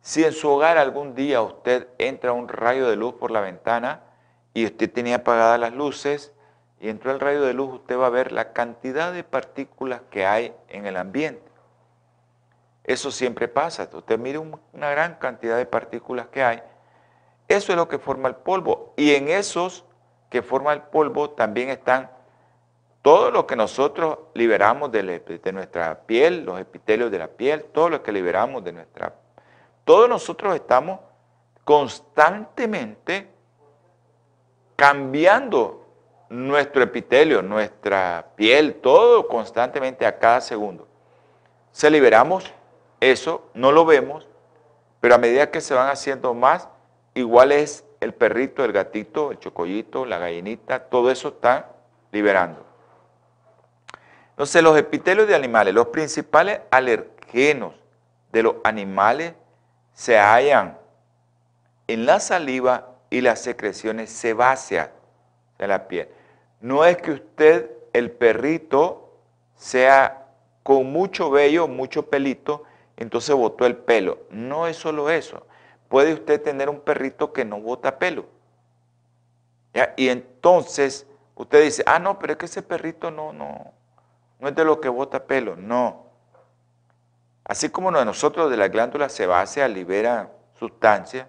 [0.00, 4.02] Si en su hogar algún día usted entra un rayo de luz por la ventana
[4.52, 6.32] y usted tenía apagadas las luces
[6.82, 10.26] y entró el rayo de luz, usted va a ver la cantidad de partículas que
[10.26, 11.48] hay en el ambiente.
[12.82, 13.88] Eso siempre pasa.
[13.92, 16.60] Usted mire una gran cantidad de partículas que hay.
[17.46, 18.94] Eso es lo que forma el polvo.
[18.96, 19.84] Y en esos
[20.28, 22.10] que forma el polvo también están
[23.00, 25.22] todo lo que nosotros liberamos de,
[25.52, 29.14] nuestra piel, los epitelios de la piel, todo lo que liberamos de nuestra...
[29.84, 30.98] Todos nosotros estamos
[31.62, 33.28] constantemente
[34.74, 35.81] cambiando
[36.32, 40.88] nuestro epitelio, nuestra piel, todo constantemente a cada segundo.
[41.72, 42.50] Se liberamos
[43.00, 44.26] eso, no lo vemos,
[45.00, 46.68] pero a medida que se van haciendo más,
[47.12, 51.68] igual es el perrito, el gatito, el chocollito, la gallinita, todo eso está
[52.12, 52.64] liberando.
[54.30, 57.74] Entonces los epitelios de animales, los principales alergenos
[58.32, 59.34] de los animales
[59.92, 60.78] se hallan
[61.88, 64.88] en la saliva y las secreciones sebáceas
[65.58, 66.08] de la piel.
[66.62, 69.18] No es que usted, el perrito,
[69.56, 70.28] sea
[70.62, 72.62] con mucho vello, mucho pelito,
[72.96, 74.20] entonces botó el pelo.
[74.30, 75.44] No es solo eso.
[75.88, 78.26] Puede usted tener un perrito que no bota pelo.
[79.96, 81.04] Y entonces
[81.34, 83.72] usted dice, ah, no, pero es que ese perrito no, no,
[84.38, 85.56] no es de lo que bota pelo.
[85.56, 86.06] No.
[87.44, 91.28] Así como nosotros de la glándula sebácea libera sustancia,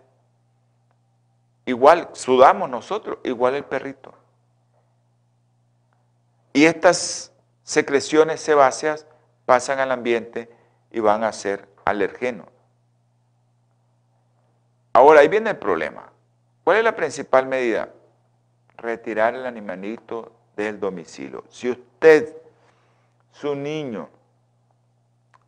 [1.65, 4.13] igual sudamos nosotros, igual el perrito.
[6.53, 7.33] Y estas
[7.63, 9.07] secreciones sebáceas
[9.45, 10.49] pasan al ambiente
[10.91, 12.47] y van a ser alergenos.
[14.93, 16.11] Ahora, ahí viene el problema.
[16.63, 17.89] ¿Cuál es la principal medida?
[18.77, 21.43] Retirar el animalito del domicilio.
[21.49, 22.37] Si usted,
[23.31, 24.09] su niño,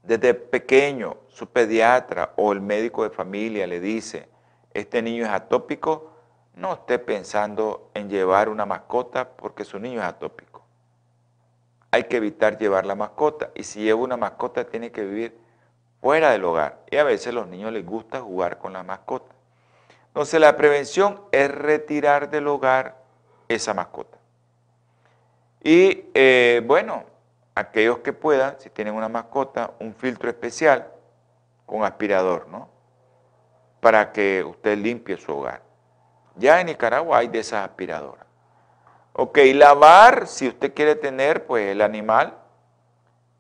[0.02, 4.28] desde pequeño, su pediatra o el médico de familia le dice,
[4.74, 6.12] este niño es atópico,
[6.56, 10.55] no esté pensando en llevar una mascota porque su niño es atópico
[11.96, 13.52] hay que evitar llevar la mascota.
[13.56, 15.38] Y si lleva una mascota, tiene que vivir
[16.02, 16.80] fuera del hogar.
[16.92, 19.34] Y a veces los niños les gusta jugar con la mascota.
[20.08, 22.98] Entonces la prevención es retirar del hogar
[23.48, 24.18] esa mascota.
[25.64, 27.06] Y eh, bueno,
[27.56, 30.92] aquellos que puedan, si tienen una mascota, un filtro especial
[31.66, 32.68] con aspirador, ¿no?
[33.80, 35.62] Para que usted limpie su hogar.
[36.36, 38.25] Ya en Nicaragua hay de esas aspiradoras.
[39.18, 42.38] Ok, lavar, si usted quiere tener pues el animal,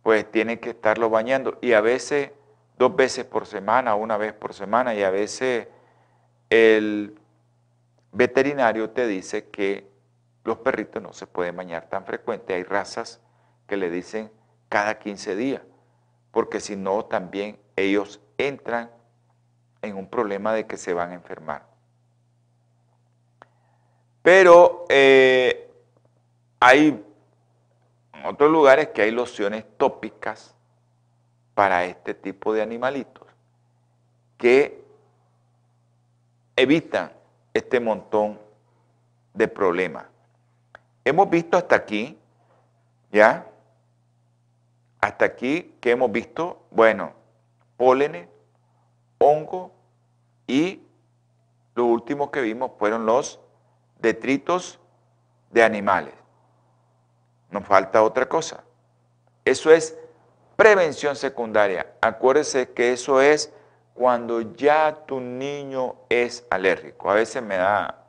[0.03, 1.57] pues tiene que estarlo bañando.
[1.59, 2.31] Y a veces
[2.77, 5.67] dos veces por semana, una vez por semana, y a veces
[6.49, 7.19] el
[8.13, 9.91] veterinario te dice que
[10.45, 12.53] los perritos no se pueden bañar tan frecuente.
[12.53, 13.19] Hay razas
[13.67, 14.31] que le dicen
[14.69, 15.61] cada 15 días,
[16.31, 18.91] porque si no también ellos entran
[19.81, 21.65] en un problema de que se van a enfermar.
[24.21, 25.64] Pero eh,
[26.59, 27.03] hay
[28.25, 30.55] otros lugares que hay lociones tópicas
[31.53, 33.27] para este tipo de animalitos
[34.37, 34.83] que
[36.55, 37.11] evitan
[37.53, 38.39] este montón
[39.33, 40.05] de problemas.
[41.03, 42.17] Hemos visto hasta aquí,
[43.11, 43.47] ¿ya?
[44.99, 47.13] Hasta aquí que hemos visto, bueno,
[47.77, 48.27] pólenes,
[49.19, 49.71] hongo
[50.47, 50.81] y
[51.75, 53.39] lo último que vimos fueron los
[53.99, 54.79] detritos
[55.51, 56.13] de animales.
[57.55, 58.65] Nos falta otra cosa.
[59.45, 59.97] Eso es
[60.57, 61.87] prevención secundaria.
[62.01, 63.53] Acuérdese que eso es
[63.93, 67.09] cuando ya tu niño es alérgico.
[67.09, 68.03] A veces me da,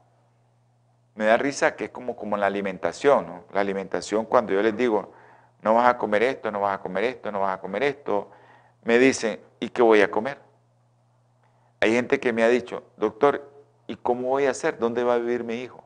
[1.15, 3.25] me da risa que es como, como la alimentación.
[3.25, 3.45] ¿no?
[3.53, 5.13] La alimentación cuando yo les digo,
[5.63, 8.29] no vas a comer esto, no vas a comer esto, no vas a comer esto,
[8.83, 10.41] me dicen, ¿y qué voy a comer?
[11.81, 13.49] Hay gente que me ha dicho, doctor,
[13.87, 14.77] ¿y cómo voy a hacer?
[14.81, 15.85] ¿Dónde va a vivir mi hijo?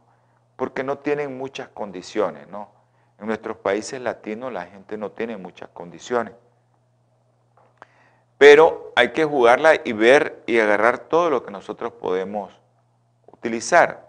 [0.56, 2.79] Porque no tienen muchas condiciones, ¿no?
[3.20, 6.34] En nuestros países latinos la gente no tiene muchas condiciones.
[8.38, 12.50] Pero hay que jugarla y ver y agarrar todo lo que nosotros podemos
[13.26, 14.08] utilizar.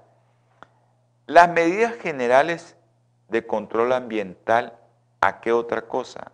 [1.26, 2.78] Las medidas generales
[3.28, 4.78] de control ambiental,
[5.20, 6.32] ¿a qué otra cosa?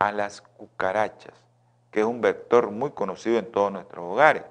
[0.00, 1.34] A las cucarachas,
[1.92, 4.42] que es un vector muy conocido en todos nuestros hogares.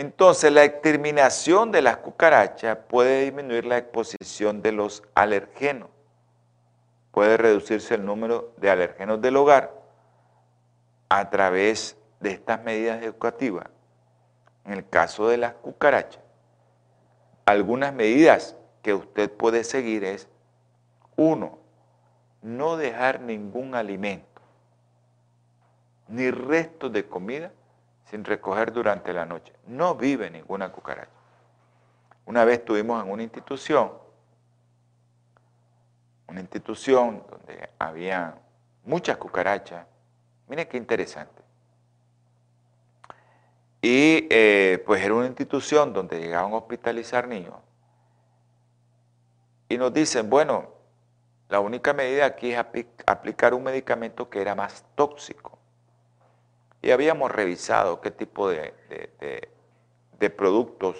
[0.00, 5.90] Entonces, la exterminación de las cucarachas puede disminuir la exposición de los alergenos.
[7.10, 9.78] Puede reducirse el número de alergenos del hogar
[11.10, 13.66] a través de estas medidas educativas.
[14.64, 16.22] En el caso de las cucarachas,
[17.44, 20.28] algunas medidas que usted puede seguir es,
[21.16, 21.58] uno,
[22.40, 24.40] no dejar ningún alimento,
[26.08, 27.52] ni restos de comida
[28.10, 29.52] sin recoger durante la noche.
[29.68, 31.12] No vive ninguna cucaracha.
[32.26, 33.92] Una vez estuvimos en una institución,
[36.26, 38.34] una institución donde había
[38.84, 39.86] muchas cucarachas.
[40.48, 41.42] Miren qué interesante.
[43.80, 47.54] Y eh, pues era una institución donde llegaban a hospitalizar niños.
[49.68, 50.74] Y nos dicen, bueno,
[51.48, 52.58] la única medida aquí es
[53.06, 55.59] aplicar un medicamento que era más tóxico.
[56.82, 58.74] Y habíamos revisado qué tipo de,
[60.18, 60.96] de productos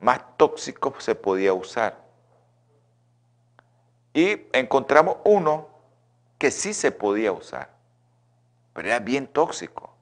[0.00, 2.04] más tóxicos se podía usar.
[4.12, 5.68] Y encontramos uno
[6.38, 7.70] que sí se podía usar,
[8.72, 9.92] pero era bien tóxico.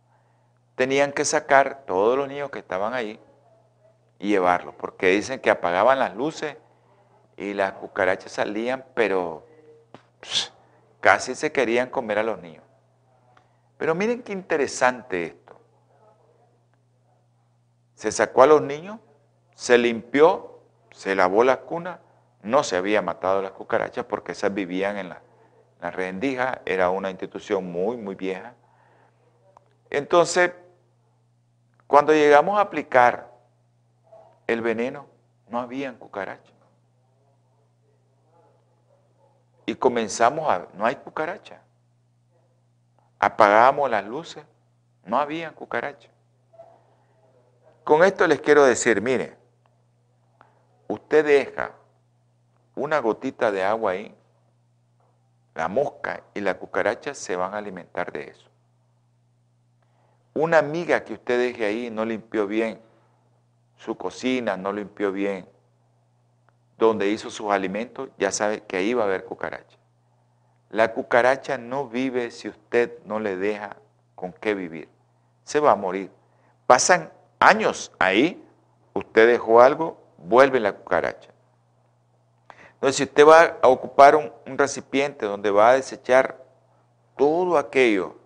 [0.75, 3.21] Tenían que sacar todos los niños que estaban ahí
[4.19, 6.57] y llevarlos, porque dicen que apagaban las luces
[7.37, 9.47] y las cucarachas salían, pero
[11.01, 12.65] casi se querían comer a los niños.
[13.83, 15.61] Pero miren qué interesante esto.
[17.97, 19.01] Se sacó a los niños,
[19.57, 20.61] se limpió,
[20.93, 21.99] se lavó la cuna,
[22.43, 25.21] no se había matado las cucarachas porque esas vivían en la,
[25.81, 28.55] la rendija, era una institución muy, muy vieja.
[29.91, 30.53] Entonces,
[31.89, 33.33] cuando llegamos a aplicar
[34.47, 35.09] el veneno,
[35.49, 36.55] no habían cucarachas.
[39.67, 41.63] Y comenzamos a, no hay cucaracha.
[43.23, 44.45] Apagábamos las luces,
[45.05, 46.11] no había cucarachas.
[47.85, 49.37] Con esto les quiero decir, mire,
[50.89, 51.71] usted deja
[52.75, 54.13] una gotita de agua ahí,
[55.55, 58.51] la mosca y la cucaracha se van a alimentar de eso.
[60.35, 62.81] Una amiga que usted deje ahí no limpió bien
[63.77, 65.49] su cocina, no limpió bien
[66.77, 69.79] donde hizo sus alimentos, ya sabe que ahí va a haber cucaracha.
[70.73, 73.77] La cucaracha no vive si usted no le deja
[74.15, 74.89] con qué vivir.
[75.45, 76.11] Se va a morir.
[76.67, 78.43] Pasan años ahí,
[78.95, 81.29] usted dejó algo, vuelve la cucaracha.
[82.73, 86.43] Entonces, si usted va a ocupar un, recipiente donde va a desechar
[87.19, 88.17] todo aquello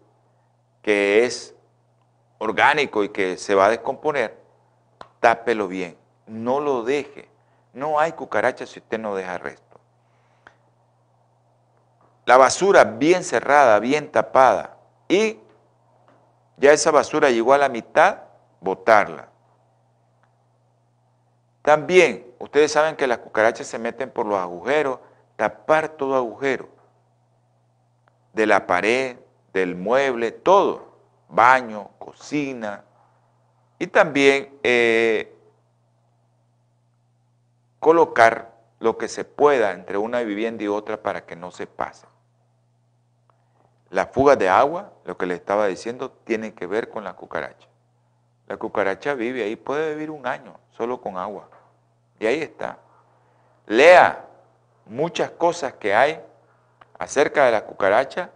[0.82, 1.52] que es
[2.38, 4.38] orgánico y que se va a descomponer,
[5.18, 5.96] tápelo bien,
[6.28, 7.28] no lo deje.
[7.72, 9.65] No hay cucaracha si usted no deja resto
[12.26, 14.76] la basura bien cerrada, bien tapada,
[15.08, 15.38] y
[16.56, 18.18] ya esa basura llegó a la mitad,
[18.60, 19.28] botarla.
[21.62, 24.98] También, ustedes saben que las cucarachas se meten por los agujeros,
[25.36, 26.68] tapar todo agujero,
[28.32, 29.16] de la pared,
[29.52, 30.96] del mueble, todo,
[31.28, 32.84] baño, cocina,
[33.78, 35.32] y también eh,
[37.78, 42.06] colocar lo que se pueda entre una vivienda y otra para que no se pase.
[43.90, 47.68] La fuga de agua, lo que le estaba diciendo, tiene que ver con la cucaracha.
[48.46, 51.48] La cucaracha vive ahí, puede vivir un año solo con agua.
[52.18, 52.78] Y ahí está.
[53.66, 54.24] Lea
[54.86, 56.20] muchas cosas que hay
[56.98, 58.30] acerca de la cucaracha.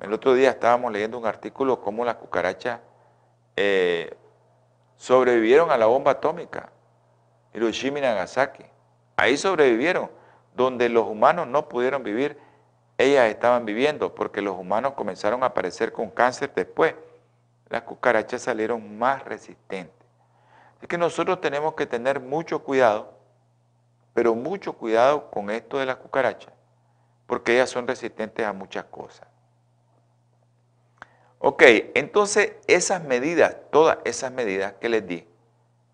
[0.00, 2.80] El otro día estábamos leyendo un artículo cómo las cucarachas
[3.56, 4.16] eh,
[4.96, 6.70] sobrevivieron a la bomba atómica,
[7.52, 8.64] Hiroshima y Nagasaki.
[9.16, 10.10] Ahí sobrevivieron,
[10.54, 12.38] donde los humanos no pudieron vivir
[13.00, 16.94] ellas estaban viviendo, porque los humanos comenzaron a aparecer con cáncer después.
[17.68, 20.06] Las cucarachas salieron más resistentes.
[20.82, 23.14] Es que nosotros tenemos que tener mucho cuidado,
[24.12, 26.52] pero mucho cuidado con esto de las cucarachas,
[27.26, 29.28] porque ellas son resistentes a muchas cosas.
[31.38, 31.62] Ok,
[31.94, 35.26] entonces esas medidas, todas esas medidas que les di,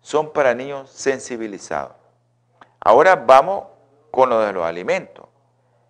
[0.01, 1.95] son para niños sensibilizados.
[2.81, 3.65] Ahora vamos
[4.11, 5.26] con lo de los alimentos.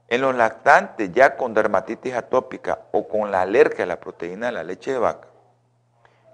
[0.08, 4.51] En los lactantes ya con dermatitis atópica o con la alergia a la proteína de
[4.53, 5.28] la leche de vaca,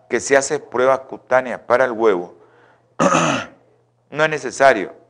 [0.10, 2.36] que se hace prueba cutánea para el huevo,
[4.12, 5.04] no es necesario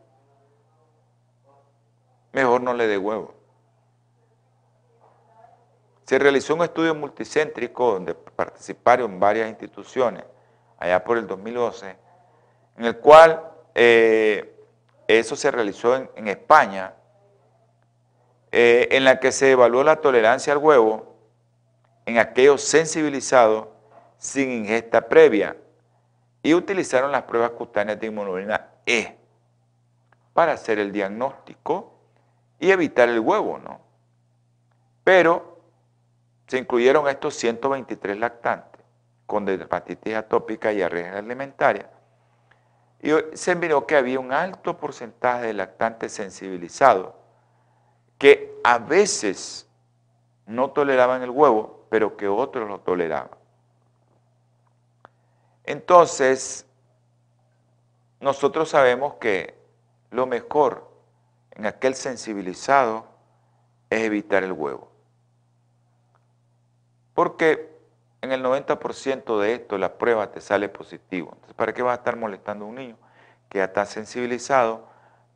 [2.33, 3.33] mejor no le dé huevo.
[6.05, 10.25] Se realizó un estudio multicéntrico donde participaron varias instituciones
[10.77, 11.95] allá por el 2012,
[12.77, 14.53] en el cual eh,
[15.07, 16.93] eso se realizó en, España,
[18.55, 21.15] eh, en la que se evaluó la tolerancia al huevo
[22.05, 23.65] en aquellos sensibilizados
[24.19, 25.57] sin ingesta previa
[26.43, 29.17] y utilizaron las pruebas cutáneas de inmunoglobulina E
[30.33, 31.95] para hacer el diagnóstico
[32.59, 33.81] y evitar el huevo, ¿no?
[35.03, 35.57] Pero
[36.45, 38.81] se incluyeron estos 123 lactantes
[39.25, 41.89] con dermatitis atópica y arregia alimentaria.
[43.01, 47.22] Y se miró que había un alto porcentaje de lactantes sensibilizados
[48.23, 49.67] que a veces
[50.45, 53.37] no toleraban el huevo, pero que otros lo toleraban.
[55.65, 56.65] Entonces,
[58.21, 59.59] nosotros sabemos que
[60.09, 60.89] lo mejor
[61.51, 63.07] en aquel sensibilizado
[63.89, 64.89] es evitar el huevo.
[67.13, 67.77] Porque
[68.21, 71.31] en el 90% de esto la prueba te sale positivo.
[71.33, 72.97] Entonces, ¿para qué vas a estar molestando a un niño
[73.49, 74.92] que ya está sensibilizado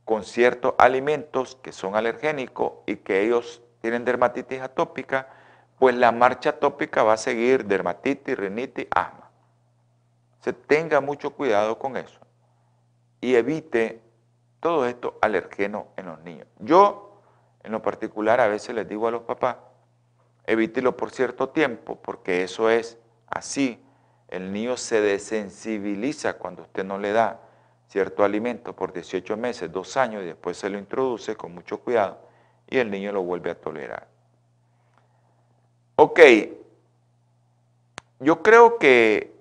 [0.07, 5.27] con ciertos alimentos que son alergénicos y que ellos tienen dermatitis atópica?
[5.77, 9.29] Pues la marcha atópica va a seguir dermatitis, rinitis, asma.
[10.39, 12.21] Se tenga mucho cuidado con eso
[13.19, 14.01] y evite
[14.61, 16.47] todo esto alergeno en los niños.
[16.59, 17.19] Yo,
[17.63, 19.57] en lo particular, a veces les digo a los papás,
[20.45, 22.97] evítelo por cierto tiempo, porque eso es
[23.27, 23.83] así.
[24.29, 27.41] El niño se desensibiliza cuando usted no le da
[27.87, 32.19] cierto alimento por 18 meses, dos años, y después se lo introduce con mucho cuidado
[32.69, 34.07] y el niño lo vuelve a tolerar.
[35.95, 36.19] Ok,
[38.19, 39.35] yo creo que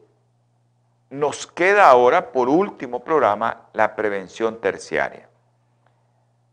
[1.10, 5.28] nos queda ahora, por último programa, la prevención terciaria.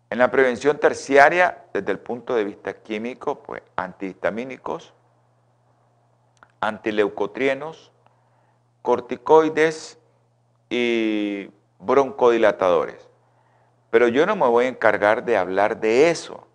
[0.10, 4.94] En la prevención terciaria, desde el punto de vista químico, pues antihistamínicos,
[6.60, 7.92] antileucotrienos,
[8.82, 9.98] corticoides
[10.70, 11.50] y
[11.86, 13.08] broncodilatadores.
[13.90, 16.48] Pero yo no me voy a encargar de hablar de eso.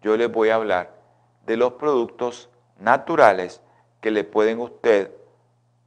[0.00, 0.90] Yo les voy a hablar
[1.46, 2.48] de los productos
[2.78, 3.60] naturales
[4.00, 5.12] que le pueden usted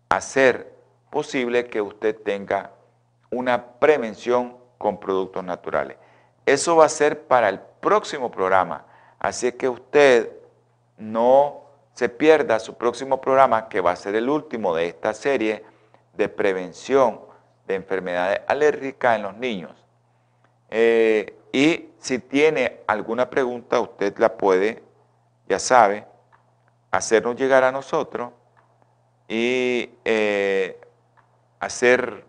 [0.09, 0.73] hacer
[1.09, 2.71] posible que usted tenga
[3.31, 5.97] una prevención con productos naturales.
[6.45, 8.85] Eso va a ser para el próximo programa.
[9.19, 10.31] Así que usted
[10.97, 11.61] no
[11.93, 15.63] se pierda su próximo programa, que va a ser el último de esta serie
[16.13, 17.21] de prevención
[17.67, 19.71] de enfermedades alérgicas en los niños.
[20.69, 24.83] Eh, y si tiene alguna pregunta, usted la puede,
[25.47, 26.05] ya sabe,
[26.91, 28.31] hacernos llegar a nosotros
[29.27, 30.79] y eh,
[31.59, 32.25] hacer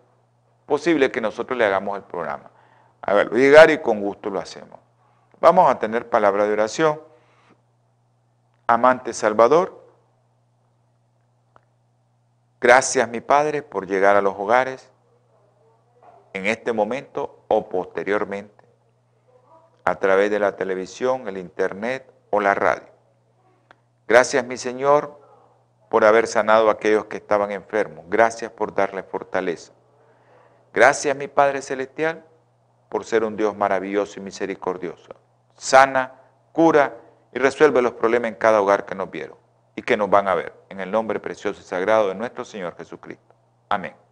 [0.65, 2.51] posible que nosotros le hagamos el programa
[3.07, 4.81] a verlo llegar y con gusto lo hacemos.
[5.41, 7.01] Vamos a tener palabra de oración.
[8.67, 9.81] Amante Salvador,
[12.61, 14.91] gracias mi Padre por llegar a los hogares
[16.37, 18.65] en este momento o posteriormente
[19.85, 22.89] a través de la televisión, el internet o la radio.
[24.09, 25.21] Gracias mi Señor
[25.89, 28.05] por haber sanado a aquellos que estaban enfermos.
[28.09, 29.73] Gracias por darle fortaleza.
[30.75, 32.25] Gracias mi Padre Celestial
[32.89, 35.15] por ser un Dios maravilloso y misericordioso.
[35.55, 36.15] Sana,
[36.53, 36.97] cura
[37.33, 39.39] y resuelve los problemas en cada hogar que nos vieron
[39.75, 40.53] y que nos van a ver.
[40.69, 43.35] En el nombre precioso y sagrado de nuestro Señor Jesucristo.
[43.69, 44.06] Amén.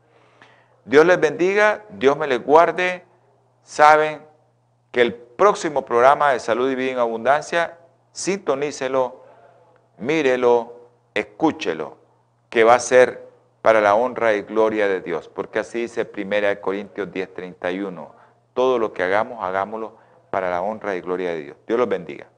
[0.84, 3.04] Dios les bendiga, Dios me les guarde.
[3.62, 4.20] Saben
[4.92, 7.78] que el próximo programa de Salud y Vida en Abundancia,
[8.12, 9.24] sintonícelo,
[9.98, 11.96] mírelo, escúchelo,
[12.50, 13.24] que va a ser
[13.62, 18.10] para la honra y gloria de Dios, porque así dice 1 Corintios 10:31
[18.52, 19.96] todo lo que hagamos, hagámoslo
[20.30, 21.56] para la honra y gloria de Dios.
[21.66, 22.28] Dios los bendiga.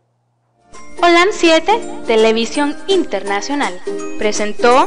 [1.03, 3.81] Holan 7, Televisión Internacional,
[4.19, 4.87] presentó